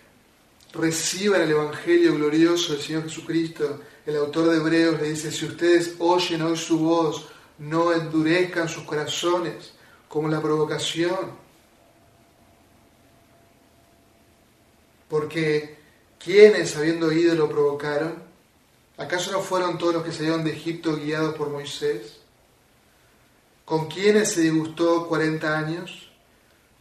reciban 0.73 1.41
el 1.41 1.51
Evangelio 1.51 2.15
glorioso 2.15 2.73
del 2.73 2.81
Señor 2.81 3.03
Jesucristo. 3.03 3.81
El 4.05 4.17
autor 4.17 4.49
de 4.49 4.57
Hebreos 4.57 5.01
le 5.01 5.09
dice, 5.09 5.31
si 5.31 5.45
ustedes 5.45 5.95
oyen 5.99 6.41
hoy 6.41 6.57
su 6.57 6.79
voz, 6.79 7.27
no 7.59 7.91
endurezcan 7.91 8.69
sus 8.69 8.83
corazones 8.83 9.73
como 10.07 10.27
la 10.27 10.41
provocación. 10.41 11.46
Porque 15.09 15.77
quienes 16.19 16.75
habiendo 16.75 17.07
oído 17.07 17.35
lo 17.35 17.49
provocaron, 17.49 18.23
¿acaso 18.97 19.31
no 19.31 19.41
fueron 19.41 19.77
todos 19.77 19.95
los 19.95 20.03
que 20.03 20.11
salieron 20.11 20.43
de 20.43 20.51
Egipto 20.51 20.95
guiados 20.97 21.35
por 21.35 21.49
Moisés? 21.49 22.17
¿Con 23.65 23.87
quiénes 23.87 24.31
se 24.31 24.41
disgustó 24.41 25.07
cuarenta 25.07 25.57
años? 25.57 26.09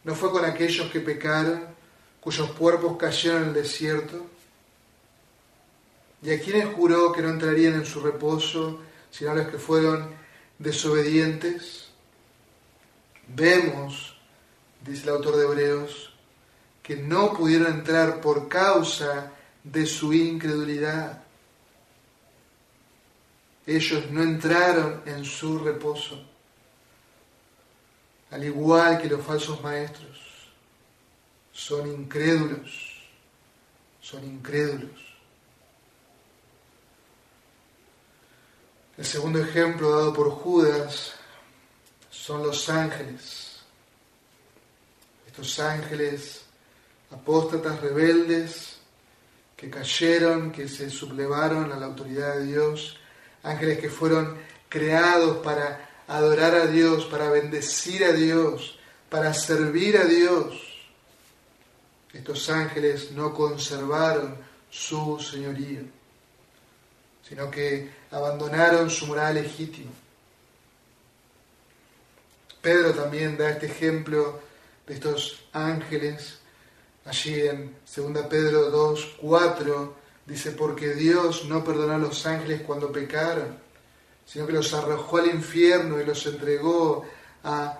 ¿No 0.05 0.15
fue 0.15 0.31
con 0.31 0.45
aquellos 0.45 0.91
que 0.91 1.01
pecaron, 1.01 1.65
cuyos 2.21 2.51
cuerpos 2.53 2.97
cayeron 2.97 3.43
en 3.43 3.49
el 3.49 3.55
desierto? 3.55 4.27
¿Y 6.23 6.33
a 6.33 6.41
quienes 6.41 6.75
juró 6.75 7.13
que 7.13 7.23
no 7.23 7.29
entrarían 7.29 7.75
en 7.75 7.87
su 7.87 8.01
reposo, 8.01 8.81
sino 9.11 9.33
a 9.33 9.35
los 9.35 9.49
que 9.49 9.59
fueron 9.59 10.11
desobedientes? 10.59 11.89
Vemos, 13.29 14.17
dice 14.85 15.05
el 15.05 15.11
autor 15.11 15.37
de 15.37 15.45
Hebreos, 15.45 16.16
que 16.87 16.97
no 16.97 17.33
pudieron 17.33 17.73
entrar 17.73 18.21
por 18.21 18.49
causa 18.49 19.33
de 19.65 19.87
su 19.87 20.13
incredulidad. 20.13 21.23
Ellos 23.67 24.11
no 24.11 24.23
entraron 24.23 25.03
en 25.07 25.25
su 25.25 25.59
reposo 25.59 26.23
al 28.31 28.45
igual 28.45 29.01
que 29.01 29.09
los 29.09 29.25
falsos 29.25 29.63
maestros, 29.63 30.19
son 31.53 31.91
incrédulos, 31.91 33.03
son 34.01 34.25
incrédulos. 34.25 34.91
El 38.97 39.05
segundo 39.05 39.41
ejemplo 39.41 39.91
dado 39.91 40.13
por 40.13 40.31
Judas 40.31 41.15
son 42.11 42.43
los 42.43 42.69
ángeles. 42.69 43.61
Estos 45.27 45.59
ángeles 45.61 46.46
apóstatas 47.11 47.81
rebeldes 47.81 48.77
que 49.57 49.71
cayeron, 49.71 50.53
que 50.53 50.69
se 50.69 50.91
sublevaron 50.91 51.73
a 51.73 51.77
la 51.77 51.87
autoridad 51.87 52.37
de 52.37 52.47
Dios, 52.47 52.99
ángeles 53.43 53.79
que 53.79 53.89
fueron 53.89 54.37
creados 54.69 55.39
para 55.39 55.89
adorar 56.09 56.55
a 56.55 56.67
Dios, 56.67 57.07
para 57.07 57.31
bendecir 57.31 58.05
a 58.05 58.13
Dios, 58.13 58.79
para 59.09 59.33
servir 59.33 59.97
a 59.97 60.05
Dios. 60.05 60.63
Estos 62.13 62.49
ángeles 62.51 63.13
no 63.13 63.33
conservaron 63.33 64.37
su 64.71 65.19
señorío, 65.21 65.83
sino 67.27 67.51
que 67.51 67.91
abandonaron 68.11 68.91
su 68.91 69.07
moral 69.07 69.35
legítima. 69.35 69.93
Pedro 72.61 72.95
también 72.95 73.37
da 73.37 73.51
este 73.51 73.67
ejemplo 73.67 74.41
de 74.87 74.95
estos 74.95 75.45
ángeles. 75.53 76.39
Allí 77.07 77.41
en 77.47 77.77
2 77.95 78.27
Pedro 78.29 78.71
2, 78.71 79.17
4 79.21 79.95
dice, 80.27 80.51
porque 80.53 80.95
Dios 80.95 81.45
no 81.45 81.63
perdonó 81.63 81.95
a 81.95 81.99
los 81.99 82.27
ángeles 82.27 82.63
cuando 82.63 82.91
pecaron, 82.91 83.57
sino 84.25 84.47
que 84.47 84.53
los 84.53 84.75
arrojó 84.75 85.19
al 85.19 85.29
infierno 85.29 86.01
y 86.01 86.05
los 86.05 86.27
entregó 86.27 87.07
a 87.45 87.79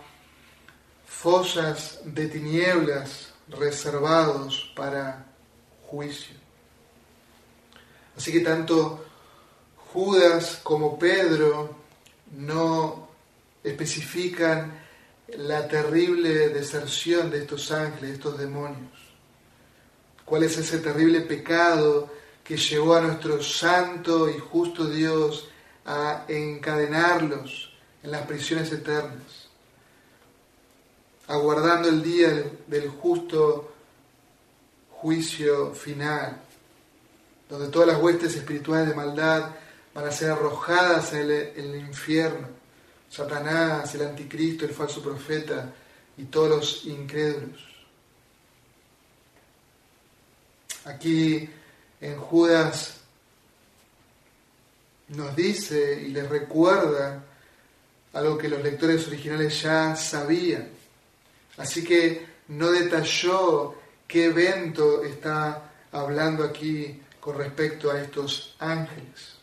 fosas 1.07 2.01
de 2.05 2.29
tinieblas 2.29 3.33
reservados 3.49 4.73
para 4.77 5.27
juicio. 5.87 6.37
Así 8.17 8.31
que 8.31 8.41
tanto 8.41 9.05
Judas 9.93 10.61
como 10.63 10.99
Pedro 10.99 11.77
no 12.33 13.09
especifican 13.65 14.79
la 15.37 15.67
terrible 15.67 16.51
deserción 16.51 17.31
de 17.31 17.39
estos 17.39 17.73
ángeles, 17.73 18.11
de 18.11 18.15
estos 18.15 18.39
demonios. 18.39 19.06
¿Cuál 20.27 20.43
es 20.43 20.59
ese 20.59 20.81
terrible 20.81 21.23
pecado 21.23 22.11
que 22.45 22.57
llevó 22.57 22.97
a 22.97 23.01
nuestro 23.01 23.43
santo 23.43 24.29
y 24.29 24.39
justo 24.39 24.85
Dios 24.85 25.49
a 25.87 26.25
encadenarlos 26.29 27.73
en 28.03 28.11
las 28.11 28.27
prisiones 28.27 28.73
eternas, 28.73 29.49
aguardando 31.29 31.89
el 31.89 32.03
día 32.03 32.29
del, 32.67 32.89
justo 32.89 33.73
juicio 34.91 35.73
final, 35.75 36.41
donde 37.49 37.69
todas 37.69 37.89
las 37.89 38.03
huestes 38.03 38.35
espirituales 38.35 38.89
de 38.89 38.95
maldad 38.95 39.51
van 39.95 40.07
a 40.07 40.11
ser 40.11 40.33
arrojadas 40.33 41.13
en 41.13 41.31
el, 41.31 41.77
infierno. 41.77 42.49
Satanás, 43.09 43.95
el 43.95 44.03
anticristo, 44.03 44.65
el 44.65 44.73
falso 44.73 45.01
profeta 45.01 45.73
y 46.17 46.25
todos 46.25 46.49
los 46.49 46.85
incrédulos. 46.87 47.76
Aquí 50.87 51.51
en 52.01 52.17
Judas 52.17 53.01
nos 55.09 55.35
dice 55.35 56.01
y 56.03 56.09
les 56.09 56.29
recuerda 56.29 57.25
algo 58.13 58.39
que 58.39 58.49
los 58.49 58.63
lectores 58.63 59.07
originales 59.09 59.63
ya 59.63 59.97
sabían. 59.97 60.69
Así 61.57 61.83
que 61.85 62.27
no 62.49 62.71
detalló 62.71 63.75
qué 64.07 64.27
evento 64.27 65.03
está 65.03 65.73
hablando 65.91 66.45
aquí 66.45 67.03
con 67.19 67.37
respecto 67.37 67.91
a 67.91 68.01
estos 68.01 68.55
ángeles. 68.61 69.37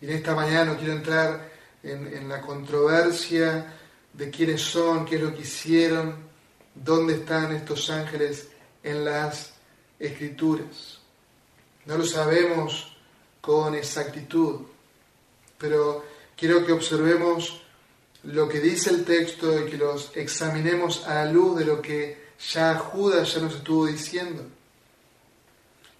Y 0.00 0.06
en 0.06 0.12
esta 0.16 0.34
mañana 0.34 0.72
no 0.72 0.76
quiero 0.76 0.94
entrar 0.94 1.52
en, 1.84 2.28
la 2.28 2.40
controversia 2.40 3.74
de 4.12 4.30
quiénes 4.30 4.60
son, 4.60 5.04
qué 5.04 5.16
es 5.16 5.22
lo 5.22 5.32
que 5.32 5.42
hicieron, 5.42 6.16
dónde 6.74 7.14
están 7.14 7.54
estos 7.54 7.88
ángeles 7.90 8.48
en 8.82 9.04
las 9.04 9.51
escrituras. 10.02 10.98
No 11.86 11.96
lo 11.96 12.04
sabemos 12.04 12.96
con 13.40 13.74
exactitud. 13.74 14.62
Pero 15.58 16.04
quiero 16.36 16.66
que 16.66 16.72
observemos 16.72 17.62
lo 18.24 18.48
que 18.48 18.60
dice 18.60 18.90
el 18.90 19.04
texto 19.04 19.58
y 19.58 19.70
que 19.70 19.76
los 19.76 20.10
examinemos 20.16 21.06
a 21.06 21.14
la 21.14 21.32
luz 21.32 21.58
de 21.58 21.64
lo 21.64 21.80
que 21.80 22.22
ya 22.52 22.76
Judas 22.76 23.34
ya 23.34 23.40
nos 23.40 23.54
estuvo 23.54 23.86
diciendo. 23.86 24.44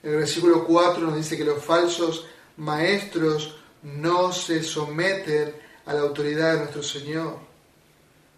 En 0.02 0.10
el 0.10 0.16
versículo 0.16 0.64
4 0.64 1.00
nos 1.00 1.16
dice 1.16 1.36
que 1.36 1.44
los 1.44 1.62
falsos 1.62 2.26
maestros 2.56 3.56
no 3.82 4.32
se 4.32 4.62
someten 4.62 5.54
a 5.86 5.94
la 5.94 6.00
autoridad 6.00 6.54
de 6.54 6.58
nuestro 6.58 6.82
Señor. 6.82 7.38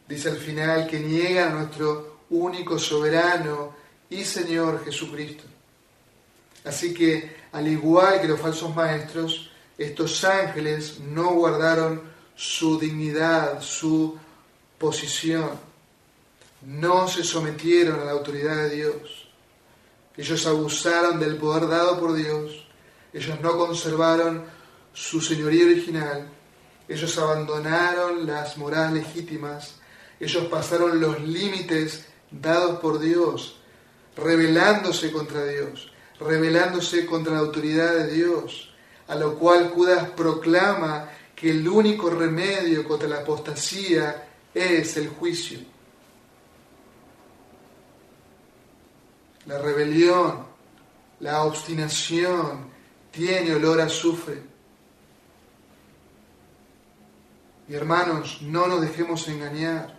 Dice 0.06 0.28
al 0.28 0.36
final 0.36 0.86
que 0.86 1.00
niegan 1.00 1.52
a 1.52 1.54
nuestro 1.60 2.18
único 2.30 2.78
soberano 2.78 3.74
y 4.10 4.24
Señor 4.24 4.84
Jesucristo. 4.84 5.44
Así 6.64 6.94
que, 6.94 7.36
al 7.52 7.68
igual 7.68 8.20
que 8.20 8.28
los 8.28 8.40
falsos 8.40 8.74
maestros, 8.74 9.50
estos 9.76 10.24
ángeles 10.24 11.00
no 11.00 11.34
guardaron 11.34 12.02
su 12.34 12.78
dignidad, 12.78 13.60
su 13.60 14.18
posición. 14.78 15.50
No 16.62 17.06
se 17.08 17.22
sometieron 17.22 18.00
a 18.00 18.04
la 18.04 18.12
autoridad 18.12 18.56
de 18.56 18.76
Dios. 18.76 19.28
Ellos 20.16 20.46
abusaron 20.46 21.18
del 21.18 21.36
poder 21.36 21.68
dado 21.68 21.98
por 22.00 22.14
Dios. 22.14 22.66
Ellos 23.12 23.40
no 23.40 23.56
conservaron 23.58 24.44
su 24.92 25.20
señoría 25.20 25.64
original. 25.64 26.28
Ellos 26.88 27.18
abandonaron 27.18 28.26
las 28.26 28.56
morales 28.56 29.04
legítimas. 29.04 29.76
Ellos 30.20 30.44
pasaron 30.46 31.00
los 31.00 31.20
límites 31.20 32.06
dados 32.30 32.80
por 32.80 32.98
Dios, 32.98 33.56
rebelándose 34.16 35.10
contra 35.10 35.44
Dios 35.46 35.90
rebelándose 36.20 37.06
contra 37.06 37.34
la 37.34 37.40
autoridad 37.40 37.94
de 37.94 38.12
Dios, 38.12 38.70
a 39.08 39.14
lo 39.14 39.38
cual 39.38 39.70
Judas 39.70 40.10
proclama 40.10 41.10
que 41.34 41.50
el 41.50 41.66
único 41.68 42.10
remedio 42.10 42.86
contra 42.86 43.08
la 43.08 43.20
apostasía 43.20 44.28
es 44.52 44.96
el 44.96 45.08
juicio. 45.08 45.58
La 49.46 49.58
rebelión, 49.58 50.46
la 51.20 51.42
obstinación 51.42 52.70
tiene 53.10 53.54
olor 53.54 53.80
a 53.80 53.84
azufre. 53.84 54.42
Y 57.68 57.74
hermanos, 57.74 58.40
no 58.42 58.66
nos 58.66 58.80
dejemos 58.80 59.26
engañar, 59.28 59.93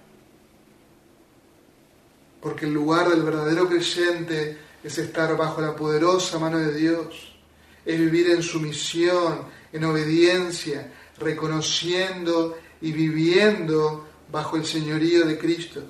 porque 2.45 2.67
el 2.67 2.73
lugar 2.75 3.09
del 3.09 3.23
verdadero 3.23 3.67
creyente 3.67 4.55
es 4.83 4.99
estar 4.99 5.35
bajo 5.35 5.61
la 5.61 5.75
poderosa 5.75 6.37
mano 6.37 6.59
de 6.59 6.75
Dios, 6.75 7.35
es 7.83 7.99
vivir 7.99 8.29
en 8.29 8.43
sumisión, 8.43 9.47
en 9.73 9.83
obediencia, 9.83 10.93
reconociendo 11.17 12.55
y 12.81 12.91
viviendo 12.91 14.07
bajo 14.31 14.57
el 14.57 14.65
señorío 14.67 15.25
de 15.25 15.39
Cristo. 15.39 15.81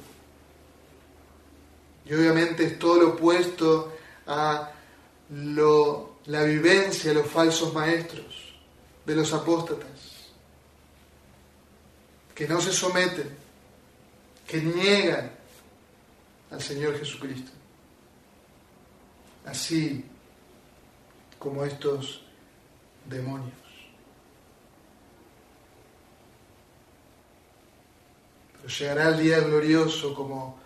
Y 2.06 2.14
obviamente 2.14 2.64
es 2.64 2.80
todo 2.80 3.02
lo 3.02 3.10
opuesto 3.10 3.94
a 4.26 4.72
la 5.28 6.44
vivencia 6.44 7.10
de 7.10 7.16
los 7.16 7.28
falsos 7.28 7.74
maestros, 7.74 8.56
de 9.06 9.14
los 9.14 9.34
apóstatas, 9.34 10.32
que 12.34 12.48
no 12.48 12.62
se 12.62 12.72
someten, 12.72 13.30
que 14.48 14.62
niegan 14.62 15.35
al 16.56 16.62
Señor 16.62 16.98
Jesucristo 16.98 17.52
así 19.46 20.04
como 21.40 21.64
estos 21.64 22.22
demonios. 23.06 23.54
Pero 28.54 28.68
llegará 28.68 29.10
el 29.10 29.20
día 29.20 29.40
glorioso 29.42 30.14
como 30.14 30.60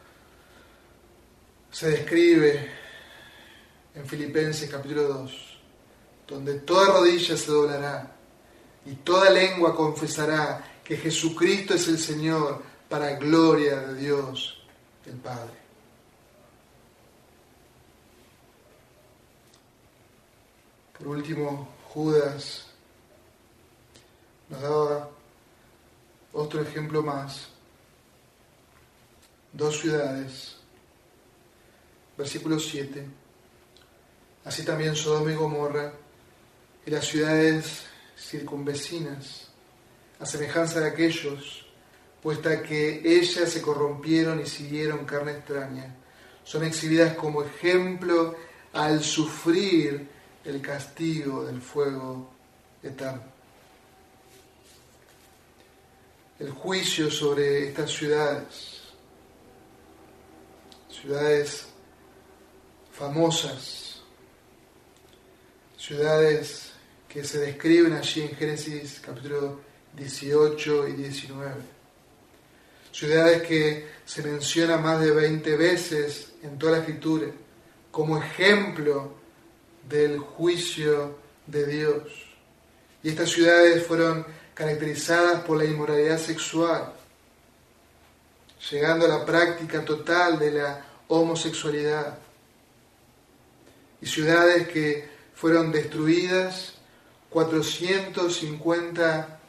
se 1.71 1.91
describe 1.91 2.69
en 3.93 4.06
Filipenses 4.06 4.69
capítulo 4.69 5.04
2, 5.04 5.58
donde 6.28 6.60
toda 6.62 6.93
rodilla 6.93 7.36
se 7.36 7.52
doblará 7.52 8.15
y 8.86 8.95
toda 8.95 9.30
lengua 9.30 9.75
confesará 9.75 10.80
que 10.84 10.95
Jesucristo 10.97 11.73
es 11.73 11.88
el 11.89 11.99
Señor 11.99 12.63
para 12.88 13.17
gloria 13.17 13.82
de 13.82 13.95
Dios 13.95 14.63
el 15.06 15.17
Padre. 15.17 15.59
Por 21.00 21.08
último, 21.08 21.66
Judas 21.94 22.66
nos 24.50 24.62
daba 24.62 25.10
otro 26.34 26.62
ejemplo 26.62 27.02
más. 27.02 27.48
Dos 29.54 29.80
ciudades. 29.80 30.58
Versículo 32.18 32.60
7. 32.60 33.08
así 34.44 34.66
también 34.66 34.94
Sodoma 34.94 35.32
y 35.32 35.36
Gomorra 35.36 35.94
y 36.86 36.92
las 36.92 37.06
ciudades 37.06 37.86
circunvecinas, 38.18 39.48
a 40.20 40.26
semejanza 40.26 40.82
de 40.82 40.90
aquellos, 40.90 41.66
puesta 42.22 42.62
que 42.62 43.02
ellas 43.06 43.50
se 43.50 43.62
corrompieron 43.62 44.42
y 44.42 44.46
siguieron 44.46 45.06
carne 45.06 45.32
extraña, 45.32 45.96
son 46.44 46.66
exhibidas 46.66 47.16
como 47.16 47.44
ejemplo 47.44 48.36
al 48.74 49.02
sufrir 49.02 50.19
el 50.45 50.62
castigo 50.62 51.45
del 51.45 51.62
fuego 51.62 52.30
eterno. 52.82 53.23
El 56.39 56.52
juicio 56.52 57.12
sobre 57.12 57.67
estas 57.67 57.91
ciudades, 57.91 58.82
ciudades 60.89 61.67
famosas, 62.93 64.02
ciudades 65.78 66.71
que 67.10 67.23
se 67.23 67.39
describen 67.39 67.93
allí 67.93 68.21
en 68.21 68.36
Génesis 68.36 69.02
capítulo 69.02 69.60
18 69.95 70.88
y 70.88 70.93
19. 70.93 71.56
Ciudades 72.91 73.41
que 73.43 73.88
se 74.06 74.23
menciona 74.23 74.78
más 74.78 75.02
de 75.02 75.12
20 75.12 75.58
veces 75.58 76.34
en 76.41 76.58
toda 76.58 76.73
la 76.73 76.78
escritura 76.80 77.28
como 77.91 78.17
ejemplo 78.17 79.19
del 79.89 80.19
juicio 80.19 81.17
de 81.47 81.65
Dios. 81.65 82.04
Y 83.04 83.10
estas 83.10 83.30
ciudades 83.30 83.86
fueron 83.86 84.25
caracterizadas 84.54 85.41
por 85.41 85.58
la 85.58 85.65
inmoralidad 85.65 86.19
sexual, 86.19 86.93
llegando 88.69 89.06
a 89.06 89.10
la 89.10 89.25
práctica 89.25 89.84
total 89.84 90.38
de 90.38 90.52
la 90.52 90.86
homosexualidad. 91.08 92.19
Y 94.02 94.06
ciudades 94.06 94.67
que 94.67 95.10
fueron 95.34 95.71
destruidas 95.71 96.73
450 97.30 99.39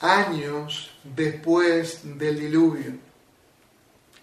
años 0.00 0.90
después 1.02 2.00
del 2.02 2.40
diluvio. 2.40 2.92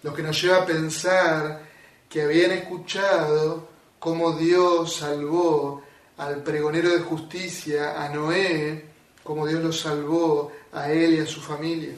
Lo 0.04 0.14
que 0.14 0.22
nos 0.24 0.42
lleva 0.42 0.58
a 0.58 0.66
pensar 0.66 1.62
que 2.10 2.24
habían 2.24 2.52
escuchado 2.52 3.71
cómo 4.02 4.32
Dios 4.32 4.96
salvó 4.96 5.84
al 6.18 6.42
pregonero 6.42 6.90
de 6.90 7.02
justicia, 7.02 8.04
a 8.04 8.10
Noé, 8.10 8.84
cómo 9.24 9.46
Dios 9.46 9.64
lo 9.64 9.72
salvó 9.72 10.52
a 10.72 10.92
él 10.92 11.14
y 11.14 11.20
a 11.20 11.28
su 11.28 11.40
familia. 11.40 11.94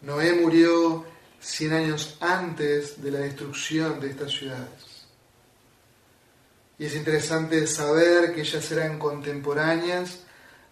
Noé 0.00 0.40
murió 0.40 1.04
100 1.38 1.72
años 1.74 2.16
antes 2.20 3.02
de 3.02 3.10
la 3.10 3.18
destrucción 3.18 4.00
de 4.00 4.08
estas 4.08 4.32
ciudades. 4.32 5.04
Y 6.78 6.86
es 6.86 6.94
interesante 6.96 7.66
saber 7.66 8.34
que 8.34 8.40
ellas 8.40 8.72
eran 8.72 8.98
contemporáneas 8.98 10.20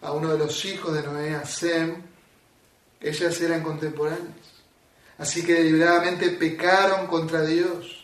a 0.01 0.11
uno 0.11 0.31
de 0.31 0.39
los 0.39 0.65
hijos 0.65 0.91
de 0.91 1.03
Noé, 1.03 1.35
a 1.35 1.45
Sem. 1.45 2.01
Ellas 2.99 3.39
eran 3.41 3.61
contemporáneas. 3.61 4.63
Así 5.19 5.45
que 5.45 5.53
deliberadamente 5.53 6.31
pecaron 6.31 7.05
contra 7.05 7.43
Dios. 7.43 8.02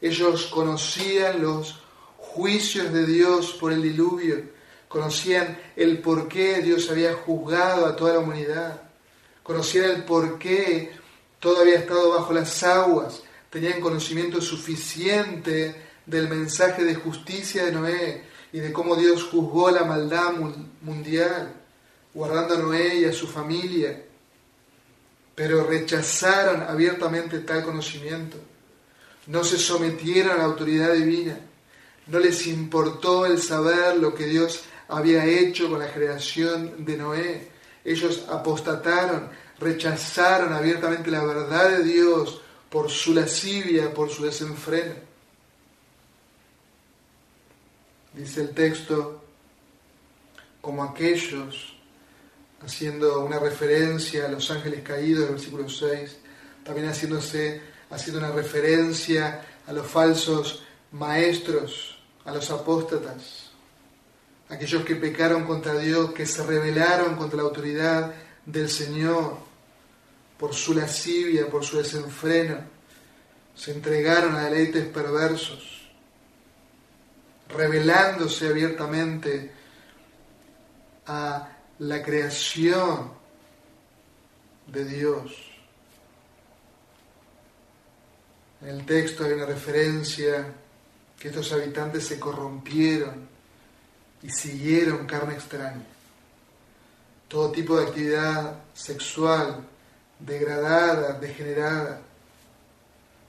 Ellos 0.00 0.46
conocían 0.46 1.42
los 1.42 1.80
juicios 2.16 2.92
de 2.92 3.06
Dios 3.06 3.52
por 3.60 3.72
el 3.72 3.82
diluvio, 3.82 4.42
conocían 4.88 5.58
el 5.76 5.98
por 5.98 6.28
qué 6.28 6.62
Dios 6.62 6.90
había 6.90 7.14
juzgado 7.14 7.86
a 7.86 7.96
toda 7.96 8.14
la 8.14 8.18
humanidad, 8.20 8.82
conocían 9.42 9.90
el 9.90 10.04
por 10.04 10.38
qué 10.38 10.92
todo 11.38 11.60
había 11.60 11.76
estado 11.76 12.10
bajo 12.10 12.32
las 12.32 12.62
aguas, 12.62 13.22
tenían 13.50 13.80
conocimiento 13.80 14.40
suficiente 14.40 15.74
del 16.06 16.28
mensaje 16.28 16.84
de 16.84 16.94
justicia 16.94 17.64
de 17.64 17.72
Noé 17.72 18.24
y 18.52 18.60
de 18.60 18.72
cómo 18.72 18.96
Dios 18.96 19.24
juzgó 19.24 19.70
la 19.70 19.84
maldad 19.84 20.32
mundial, 20.80 21.54
guardando 22.14 22.54
a 22.54 22.58
Noé 22.58 22.96
y 22.96 23.04
a 23.04 23.12
su 23.12 23.26
familia 23.26 24.04
pero 25.40 25.64
rechazaron 25.64 26.60
abiertamente 26.60 27.38
tal 27.38 27.64
conocimiento. 27.64 28.36
No 29.30 29.44
se 29.44 29.58
sometieron 29.58 30.32
a 30.32 30.38
la 30.38 30.44
autoridad 30.44 30.92
divina. 30.92 31.38
No 32.08 32.18
les 32.18 32.48
importó 32.48 33.26
el 33.26 33.40
saber 33.40 33.96
lo 33.96 34.12
que 34.12 34.26
Dios 34.26 34.62
había 34.88 35.24
hecho 35.24 35.70
con 35.70 35.78
la 35.78 35.86
generación 35.86 36.84
de 36.84 36.96
Noé. 36.96 37.48
Ellos 37.84 38.24
apostataron, 38.28 39.30
rechazaron 39.60 40.52
abiertamente 40.52 41.12
la 41.12 41.22
verdad 41.22 41.78
de 41.78 41.84
Dios 41.84 42.40
por 42.68 42.90
su 42.90 43.14
lascivia, 43.14 43.94
por 43.94 44.10
su 44.10 44.24
desenfreno. 44.24 44.94
Dice 48.12 48.40
el 48.40 48.50
texto, 48.50 49.22
como 50.60 50.82
aquellos 50.82 51.76
haciendo 52.62 53.20
una 53.20 53.38
referencia 53.38 54.26
a 54.26 54.28
los 54.28 54.50
ángeles 54.50 54.82
caídos 54.82 55.26
del 55.26 55.34
versículo 55.34 55.68
6, 55.68 56.16
también 56.64 56.88
haciéndose, 56.88 57.69
haciendo 57.90 58.20
una 58.20 58.32
referencia 58.32 59.44
a 59.66 59.72
los 59.72 59.86
falsos 59.86 60.62
maestros, 60.92 61.98
a 62.24 62.32
los 62.32 62.50
apóstatas, 62.50 63.50
aquellos 64.48 64.84
que 64.84 64.96
pecaron 64.96 65.44
contra 65.44 65.78
Dios, 65.78 66.12
que 66.12 66.26
se 66.26 66.44
rebelaron 66.44 67.16
contra 67.16 67.38
la 67.38 67.44
autoridad 67.44 68.14
del 68.46 68.68
Señor 68.68 69.36
por 70.38 70.54
su 70.54 70.74
lascivia, 70.74 71.48
por 71.48 71.64
su 71.64 71.78
desenfreno, 71.78 72.58
se 73.54 73.72
entregaron 73.72 74.34
a 74.36 74.44
deleites 74.44 74.86
perversos, 74.86 75.90
rebelándose 77.48 78.48
abiertamente 78.48 79.52
a 81.06 81.48
la 81.80 82.02
creación 82.02 83.12
de 84.66 84.84
Dios. 84.84 85.49
En 88.62 88.68
el 88.68 88.84
texto 88.84 89.24
hay 89.24 89.32
una 89.32 89.46
referencia 89.46 90.46
que 91.18 91.28
estos 91.28 91.52
habitantes 91.52 92.06
se 92.06 92.20
corrompieron 92.20 93.28
y 94.22 94.30
siguieron 94.30 95.06
carne 95.06 95.34
extraña. 95.34 95.86
Todo 97.28 97.50
tipo 97.50 97.78
de 97.78 97.86
actividad 97.86 98.62
sexual 98.74 99.66
degradada, 100.18 101.18
degenerada. 101.18 102.02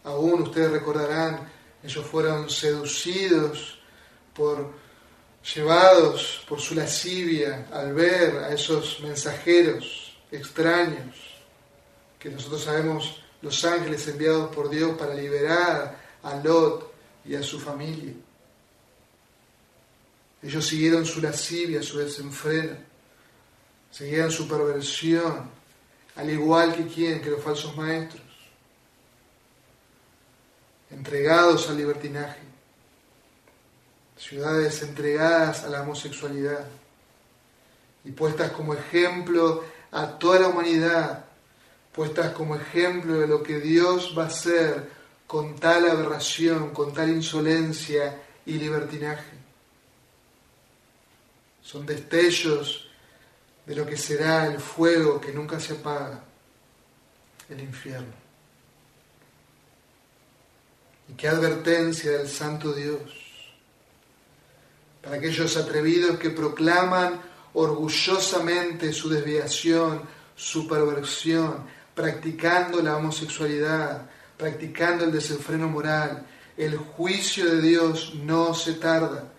Aún 0.03 0.41
ustedes 0.41 0.71
recordarán, 0.71 1.49
ellos 1.83 2.05
fueron 2.05 2.49
seducidos 2.49 3.79
por 4.33 4.73
llevados 5.55 6.43
por 6.47 6.59
su 6.59 6.75
lascivia 6.75 7.67
al 7.71 7.93
ver 7.93 8.37
a 8.37 8.53
esos 8.53 8.99
mensajeros 9.01 10.17
extraños, 10.31 11.15
que 12.19 12.29
nosotros 12.29 12.63
sabemos 12.63 13.23
los 13.41 13.63
ángeles 13.65 14.07
enviados 14.07 14.53
por 14.53 14.69
Dios 14.69 14.97
para 14.97 15.13
liberar 15.13 15.97
a 16.23 16.35
Lot 16.35 16.93
y 17.25 17.35
a 17.35 17.43
su 17.43 17.59
familia. 17.59 18.13
Ellos 20.43 20.65
siguieron 20.65 21.05
su 21.05 21.21
lascivia, 21.21 21.83
su 21.83 21.99
desenfreno, 21.99 22.77
siguieron 23.91 24.31
su 24.31 24.47
perversión, 24.47 25.49
al 26.15 26.29
igual 26.29 26.75
que 26.75 26.87
quien, 26.87 27.21
que 27.21 27.29
los 27.29 27.43
falsos 27.43 27.75
maestros, 27.77 28.23
entregados 30.89 31.69
al 31.69 31.77
libertinaje 31.77 32.51
ciudades 34.21 34.83
entregadas 34.83 35.63
a 35.63 35.69
la 35.69 35.81
homosexualidad 35.81 36.67
y 38.03 38.11
puestas 38.11 38.51
como 38.51 38.75
ejemplo 38.75 39.63
a 39.91 40.19
toda 40.19 40.41
la 40.41 40.47
humanidad, 40.47 41.25
puestas 41.93 42.33
como 42.33 42.55
ejemplo 42.55 43.19
de 43.19 43.27
lo 43.27 43.43
que 43.43 43.59
Dios 43.59 44.15
va 44.17 44.23
a 44.23 44.27
hacer 44.27 44.89
con 45.27 45.55
tal 45.55 45.89
aberración, 45.89 46.71
con 46.71 46.93
tal 46.93 47.09
insolencia 47.09 48.21
y 48.45 48.53
libertinaje. 48.53 49.31
Son 51.61 51.85
destellos 51.85 52.89
de 53.65 53.75
lo 53.75 53.85
que 53.85 53.97
será 53.97 54.47
el 54.47 54.59
fuego 54.59 55.21
que 55.21 55.31
nunca 55.31 55.59
se 55.59 55.73
apaga, 55.73 56.23
el 57.49 57.61
infierno. 57.61 58.13
Y 61.09 61.13
qué 61.13 61.27
advertencia 61.27 62.11
del 62.11 62.27
Santo 62.27 62.73
Dios 62.73 63.21
para 65.01 65.17
aquellos 65.17 65.57
atrevidos 65.57 66.19
que 66.19 66.29
proclaman 66.29 67.21
orgullosamente 67.53 68.93
su 68.93 69.09
desviación, 69.09 70.01
su 70.35 70.67
perversión, 70.67 71.65
practicando 72.01 72.81
la 72.81 72.97
homosexualidad, 72.97 74.09
practicando 74.35 75.05
el 75.05 75.11
desenfreno 75.11 75.67
moral. 75.67 76.25
El 76.57 76.75
juicio 76.75 77.45
de 77.45 77.61
Dios 77.61 78.15
no 78.15 78.55
se 78.55 78.73
tarda. 78.73 79.31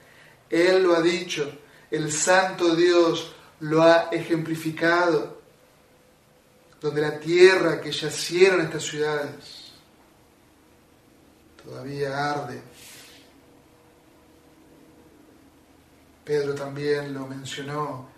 Él 0.49 0.85
lo 0.85 0.95
ha 0.95 1.03
dicho, 1.03 1.59
el 1.91 2.13
Santo 2.13 2.77
Dios 2.77 3.35
lo 3.59 3.83
ha 3.83 4.11
ejemplificado, 4.13 5.41
donde 6.81 7.01
la 7.01 7.19
tierra 7.19 7.81
que 7.81 7.91
yacieron 7.91 8.61
estas 8.61 8.85
ciudades 8.85 9.73
todavía 11.65 12.31
arde 12.31 12.61
Pedro 16.25 16.55
también 16.55 17.13
lo 17.13 17.27
mencionó 17.27 18.09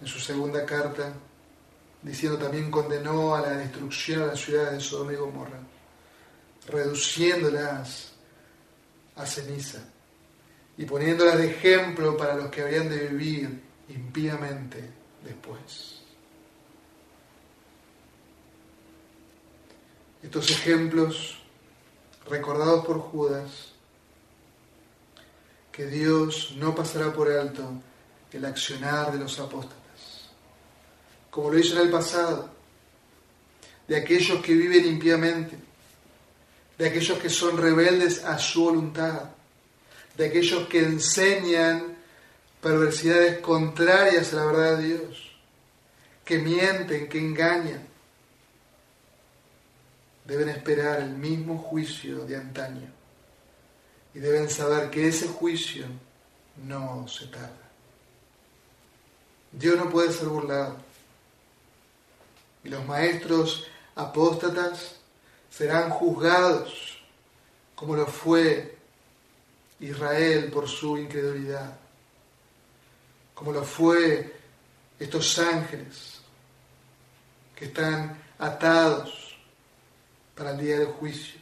en 0.00 0.06
su 0.06 0.18
segunda 0.18 0.64
carta, 0.66 1.12
diciendo 2.02 2.38
también 2.38 2.70
condenó 2.70 3.34
a 3.34 3.40
la 3.40 3.50
destrucción 3.50 4.22
a 4.22 4.26
las 4.26 4.40
ciudades 4.40 4.72
de 4.72 4.80
Sodoma 4.80 5.12
y 5.12 5.16
Gomorra, 5.16 5.58
reduciéndolas 6.66 8.12
a 9.16 9.26
ceniza 9.26 9.80
y 10.76 10.84
poniéndolas 10.84 11.38
de 11.38 11.50
ejemplo 11.50 12.16
para 12.16 12.36
los 12.36 12.50
que 12.50 12.62
habrían 12.62 12.88
de 12.88 13.08
vivir 13.08 13.62
impíamente 13.88 14.90
después. 15.24 16.02
Estos 20.22 20.50
ejemplos 20.50 21.42
recordados 22.28 22.84
por 22.84 22.98
Judas, 23.00 23.72
que 25.72 25.86
Dios 25.86 26.54
no 26.56 26.74
pasará 26.74 27.12
por 27.12 27.30
alto 27.30 27.70
el 28.32 28.44
accionar 28.44 29.12
de 29.12 29.18
los 29.18 29.38
apóstoles 29.38 29.87
como 31.38 31.52
lo 31.52 31.58
hizo 31.60 31.76
en 31.76 31.82
el 31.82 31.90
pasado, 31.90 32.50
de 33.86 33.96
aquellos 33.96 34.42
que 34.42 34.54
viven 34.54 34.84
impíamente, 34.84 35.56
de 36.76 36.88
aquellos 36.88 37.16
que 37.20 37.30
son 37.30 37.56
rebeldes 37.56 38.24
a 38.24 38.40
su 38.40 38.64
voluntad, 38.64 39.30
de 40.16 40.26
aquellos 40.26 40.66
que 40.66 40.80
enseñan 40.80 41.96
perversidades 42.60 43.38
contrarias 43.38 44.32
a 44.32 44.36
la 44.36 44.46
verdad 44.46 44.78
de 44.78 44.84
Dios, 44.88 45.30
que 46.24 46.38
mienten, 46.38 47.08
que 47.08 47.20
engañan, 47.20 47.86
deben 50.24 50.48
esperar 50.48 51.02
el 51.02 51.10
mismo 51.10 51.56
juicio 51.56 52.24
de 52.24 52.34
antaño 52.34 52.90
y 54.12 54.18
deben 54.18 54.50
saber 54.50 54.90
que 54.90 55.06
ese 55.06 55.28
juicio 55.28 55.86
no 56.66 57.06
se 57.06 57.28
tarda. 57.28 57.70
Dios 59.52 59.76
no 59.76 59.88
puede 59.88 60.12
ser 60.12 60.26
burlado 60.26 60.87
y 62.68 62.70
los 62.70 62.86
maestros 62.86 63.66
apóstatas 63.94 64.96
serán 65.50 65.88
juzgados 65.88 66.98
como 67.74 67.96
lo 67.96 68.06
fue 68.06 68.76
Israel 69.80 70.50
por 70.50 70.68
su 70.68 70.98
incredulidad, 70.98 71.78
como 73.34 73.52
lo 73.52 73.64
fue 73.64 74.36
estos 74.98 75.38
ángeles 75.38 76.20
que 77.56 77.66
están 77.66 78.20
atados 78.38 79.38
para 80.34 80.50
el 80.50 80.58
día 80.58 80.78
del 80.80 80.88
juicio, 80.88 81.40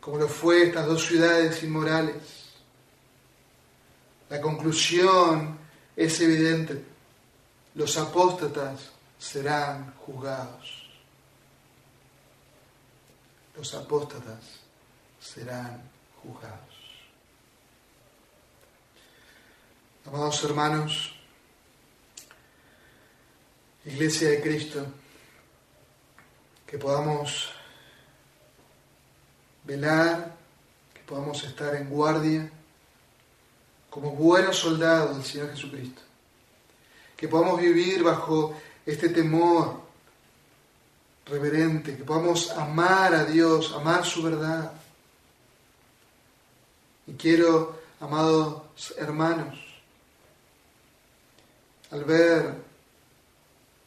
como 0.00 0.16
lo 0.16 0.28
fue 0.28 0.68
estas 0.68 0.86
dos 0.86 1.04
ciudades 1.04 1.62
inmorales. 1.62 2.54
La 4.30 4.40
conclusión 4.40 5.58
es 5.94 6.18
evidente. 6.22 6.82
Los 7.74 7.96
apóstatas 7.98 8.97
serán 9.18 9.94
juzgados. 9.94 10.88
Los 13.56 13.74
apóstatas 13.74 14.60
serán 15.20 15.82
juzgados. 16.22 16.78
Amados 20.06 20.42
hermanos, 20.44 21.14
Iglesia 23.84 24.30
de 24.30 24.40
Cristo, 24.40 24.86
que 26.66 26.78
podamos 26.78 27.50
velar, 29.64 30.34
que 30.94 31.00
podamos 31.00 31.42
estar 31.44 31.74
en 31.74 31.90
guardia 31.90 32.50
como 33.90 34.12
buenos 34.12 34.56
soldados 34.56 35.16
del 35.16 35.24
Señor 35.24 35.50
Jesucristo, 35.50 36.02
que 37.16 37.28
podamos 37.28 37.60
vivir 37.60 38.02
bajo 38.02 38.54
este 38.88 39.10
temor 39.10 39.82
reverente, 41.26 41.94
que 41.94 42.04
podamos 42.04 42.50
amar 42.52 43.14
a 43.14 43.26
Dios, 43.26 43.70
amar 43.74 44.02
su 44.06 44.22
verdad. 44.22 44.72
Y 47.06 47.12
quiero, 47.12 47.78
amados 48.00 48.62
hermanos, 48.96 49.58
al 51.90 52.04
ver 52.04 52.54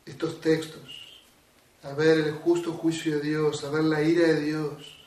estos 0.05 0.39
textos, 0.39 1.19
al 1.81 1.95
ver 1.95 2.19
el 2.19 2.33
justo 2.33 2.73
juicio 2.73 3.15
de 3.15 3.21
Dios, 3.21 3.63
al 3.63 3.71
ver 3.71 3.83
la 3.85 4.03
ira 4.03 4.27
de 4.27 4.39
Dios, 4.39 4.99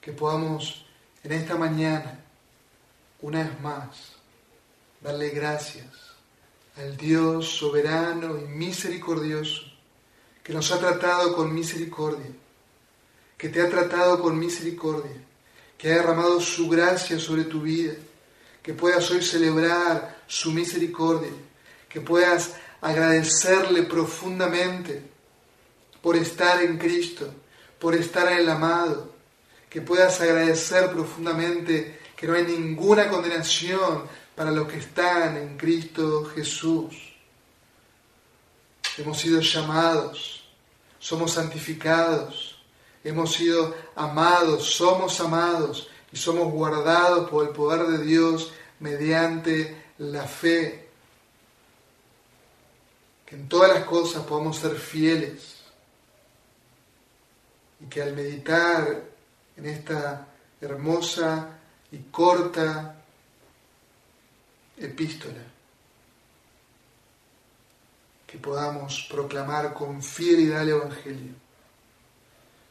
que 0.00 0.12
podamos 0.12 0.86
en 1.24 1.32
esta 1.32 1.56
mañana, 1.56 2.20
una 3.22 3.42
vez 3.42 3.60
más, 3.60 4.12
darle 5.00 5.30
gracias 5.30 6.07
al 6.78 6.96
Dios 6.96 7.48
soberano 7.48 8.38
y 8.38 8.44
misericordioso, 8.44 9.62
que 10.44 10.52
nos 10.52 10.70
ha 10.70 10.78
tratado 10.78 11.34
con 11.34 11.52
misericordia, 11.52 12.30
que 13.36 13.48
te 13.48 13.60
ha 13.60 13.68
tratado 13.68 14.22
con 14.22 14.38
misericordia, 14.38 15.16
que 15.76 15.90
ha 15.90 15.96
derramado 15.96 16.40
su 16.40 16.68
gracia 16.68 17.18
sobre 17.18 17.44
tu 17.44 17.62
vida, 17.62 17.94
que 18.62 18.74
puedas 18.74 19.10
hoy 19.10 19.22
celebrar 19.22 20.22
su 20.28 20.52
misericordia, 20.52 21.32
que 21.88 22.00
puedas 22.00 22.52
agradecerle 22.80 23.82
profundamente 23.82 25.02
por 26.00 26.14
estar 26.16 26.62
en 26.62 26.78
Cristo, 26.78 27.28
por 27.80 27.94
estar 27.94 28.30
en 28.30 28.38
el 28.38 28.48
amado, 28.48 29.12
que 29.68 29.80
puedas 29.80 30.20
agradecer 30.20 30.90
profundamente 30.92 31.98
que 32.16 32.26
no 32.26 32.34
hay 32.34 32.44
ninguna 32.44 33.08
condenación 33.08 34.04
para 34.38 34.52
los 34.52 34.68
que 34.68 34.78
están 34.78 35.36
en 35.36 35.56
Cristo 35.56 36.24
Jesús. 36.26 36.94
Hemos 38.96 39.18
sido 39.18 39.40
llamados, 39.40 40.44
somos 41.00 41.32
santificados, 41.32 42.62
hemos 43.02 43.32
sido 43.32 43.74
amados, 43.96 44.62
somos 44.76 45.18
amados 45.18 45.88
y 46.12 46.16
somos 46.16 46.52
guardados 46.52 47.28
por 47.28 47.48
el 47.48 47.52
poder 47.52 47.88
de 47.88 48.04
Dios 48.04 48.52
mediante 48.78 49.86
la 49.98 50.22
fe. 50.22 50.88
Que 53.26 53.34
en 53.34 53.48
todas 53.48 53.74
las 53.74 53.86
cosas 53.86 54.22
podamos 54.22 54.56
ser 54.56 54.76
fieles 54.76 55.56
y 57.80 57.86
que 57.86 58.02
al 58.02 58.14
meditar 58.14 59.02
en 59.56 59.66
esta 59.66 60.28
hermosa 60.60 61.58
y 61.90 61.98
corta 62.12 62.97
epístola. 64.80 65.42
Que 68.26 68.38
podamos 68.38 69.06
proclamar 69.10 69.72
con 69.72 70.02
fidelidad 70.02 70.62
el 70.62 70.70
Evangelio, 70.70 71.32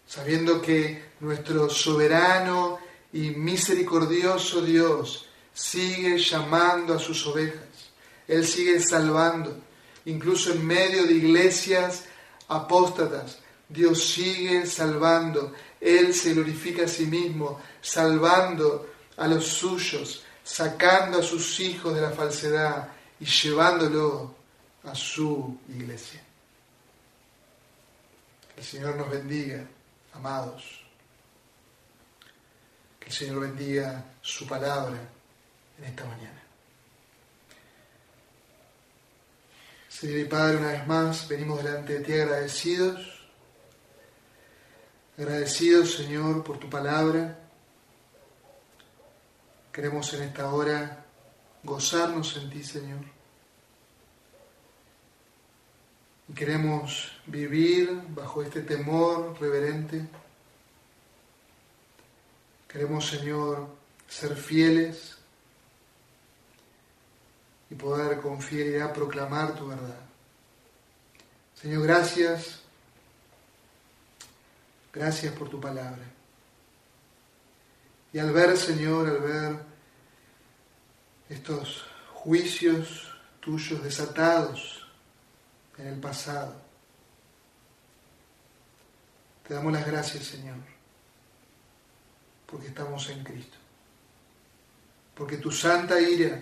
sabiendo 0.05 0.61
que 0.61 1.11
nuestro 1.19 1.69
soberano 1.69 2.79
y 3.11 3.31
misericordioso 3.31 4.61
Dios 4.61 5.27
sigue 5.53 6.19
llamando 6.19 6.93
a 6.93 6.99
sus 6.99 7.25
ovejas, 7.25 7.91
Él 8.27 8.45
sigue 8.45 8.79
salvando, 8.79 9.57
incluso 10.05 10.51
en 10.51 10.65
medio 10.65 11.05
de 11.05 11.13
iglesias 11.13 12.05
apóstatas, 12.47 13.39
Dios 13.67 14.05
sigue 14.05 14.65
salvando, 14.65 15.53
Él 15.81 16.13
se 16.13 16.33
glorifica 16.33 16.85
a 16.85 16.87
sí 16.87 17.07
mismo, 17.07 17.59
salvando 17.81 18.87
a 19.17 19.27
los 19.27 19.45
suyos, 19.45 20.23
sacando 20.47 21.19
a 21.19 21.23
sus 21.23 21.59
hijos 21.59 21.93
de 21.93 21.99
la 21.99 22.11
falsedad 22.11 22.87
y 23.19 23.25
llevándolo 23.25 24.33
a 24.85 24.95
su 24.95 25.59
iglesia. 25.67 26.21
Que 28.55 28.61
el 28.61 28.65
Señor 28.65 28.95
nos 28.95 29.09
bendiga, 29.09 29.67
amados. 30.13 30.85
Que 32.97 33.07
el 33.07 33.11
Señor 33.11 33.41
bendiga 33.41 34.05
su 34.21 34.47
palabra 34.47 34.97
en 35.79 35.83
esta 35.83 36.05
mañana. 36.05 36.41
Señor 39.89 40.19
y 40.19 40.25
Padre, 40.25 40.57
una 40.57 40.71
vez 40.71 40.87
más 40.87 41.27
venimos 41.27 41.61
delante 41.61 41.99
de 41.99 42.05
ti 42.05 42.13
agradecidos. 42.13 43.27
Agradecidos, 45.17 45.95
Señor, 45.95 46.41
por 46.41 46.57
tu 46.57 46.69
palabra 46.69 47.46
Queremos 49.77 50.11
en 50.15 50.23
esta 50.23 50.51
hora 50.51 51.05
gozarnos 51.61 52.35
en 52.37 52.49
ti, 52.49 52.63
Señor. 52.63 53.01
Y 56.27 56.33
queremos 56.33 57.11
vivir 57.27 58.01
bajo 58.09 58.41
este 58.41 58.63
temor 58.63 59.39
reverente. 59.39 60.03
Queremos, 62.67 63.07
Señor, 63.07 63.67
ser 64.07 64.35
fieles 64.35 65.15
y 67.69 67.75
poder 67.75 68.19
con 68.19 68.41
fidelidad 68.41 68.91
proclamar 68.91 69.53
tu 69.53 69.67
verdad. 69.67 69.99
Señor, 71.53 71.83
gracias. 71.83 72.61
Gracias 74.91 75.31
por 75.35 75.47
tu 75.49 75.61
palabra. 75.61 76.01
Y 78.11 78.17
al 78.17 78.31
ver, 78.31 78.57
Señor, 78.57 79.07
al 79.07 79.19
ver 79.19 79.66
estos 81.29 81.85
juicios 82.13 83.11
tuyos 83.39 83.83
desatados 83.83 84.87
en 85.77 85.87
el 85.87 85.99
pasado. 85.99 86.55
Te 89.47 89.53
damos 89.53 89.71
las 89.71 89.85
gracias, 89.85 90.25
Señor, 90.25 90.57
porque 92.45 92.67
estamos 92.67 93.09
en 93.09 93.23
Cristo. 93.23 93.57
Porque 95.15 95.37
tu 95.37 95.51
santa 95.51 95.99
ira, 95.99 96.41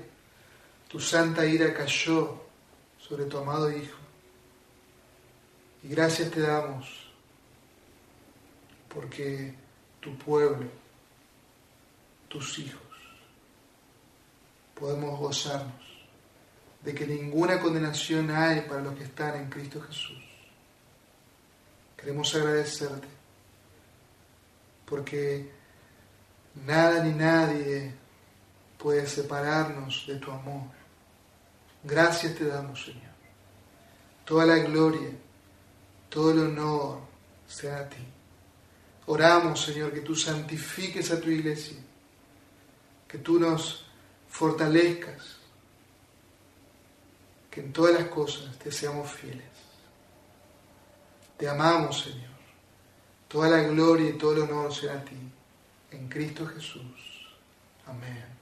tu 0.87 0.99
santa 0.99 1.45
ira 1.45 1.73
cayó 1.73 2.41
sobre 2.97 3.25
tu 3.25 3.37
amado 3.37 3.71
Hijo. 3.71 3.97
Y 5.83 5.89
gracias 5.89 6.31
te 6.31 6.41
damos 6.41 7.05
porque 8.89 9.53
tu 9.99 10.17
pueblo, 10.17 10.67
tus 12.27 12.57
hijos, 12.59 12.81
podemos 14.79 15.19
gozarnos 15.19 15.85
de 16.81 16.93
que 16.93 17.07
ninguna 17.07 17.59
condenación 17.59 18.29
hay 18.29 18.61
para 18.61 18.81
los 18.81 18.95
que 18.95 19.05
están 19.05 19.35
en 19.35 19.49
Cristo 19.49 19.81
Jesús. 19.81 20.23
Queremos 21.97 22.35
agradecerte 22.35 23.07
porque 24.85 25.51
nada 26.65 27.03
ni 27.03 27.11
nadie 27.11 27.93
puede 28.77 29.07
separarnos 29.07 30.05
de 30.07 30.17
tu 30.17 30.31
amor. 30.31 30.69
Gracias 31.83 32.35
te 32.35 32.45
damos, 32.45 32.85
Señor. 32.85 33.15
Toda 34.23 34.45
la 34.45 34.57
gloria, 34.57 35.09
todo 36.09 36.31
el 36.31 36.39
honor 36.39 36.99
sea 37.47 37.79
a 37.79 37.89
ti. 37.89 38.05
Oramos, 39.07 39.63
Señor, 39.63 39.91
que 39.91 40.01
tú 40.01 40.15
santifiques 40.15 41.11
a 41.11 41.19
tu 41.19 41.29
iglesia, 41.29 41.77
que 43.07 43.19
tú 43.19 43.39
nos 43.39 43.84
fortalezcas, 44.35 45.37
que 47.49 47.61
en 47.61 47.71
todas 47.71 47.93
las 47.93 48.09
cosas 48.09 48.53
te 48.59 48.69
seamos 48.69 49.09
fieles. 49.09 49.45
Te 51.37 51.47
amamos, 51.47 52.01
Señor. 52.01 52.35
Toda 53.29 53.47
la 53.47 53.61
gloria 53.63 54.09
y 54.09 54.17
todo 54.17 54.33
el 54.33 54.41
honor 54.41 54.75
sea 54.75 54.95
a 54.95 55.05
ti. 55.05 55.15
En 55.91 56.09
Cristo 56.09 56.45
Jesús. 56.47 57.29
Amén. 57.87 58.34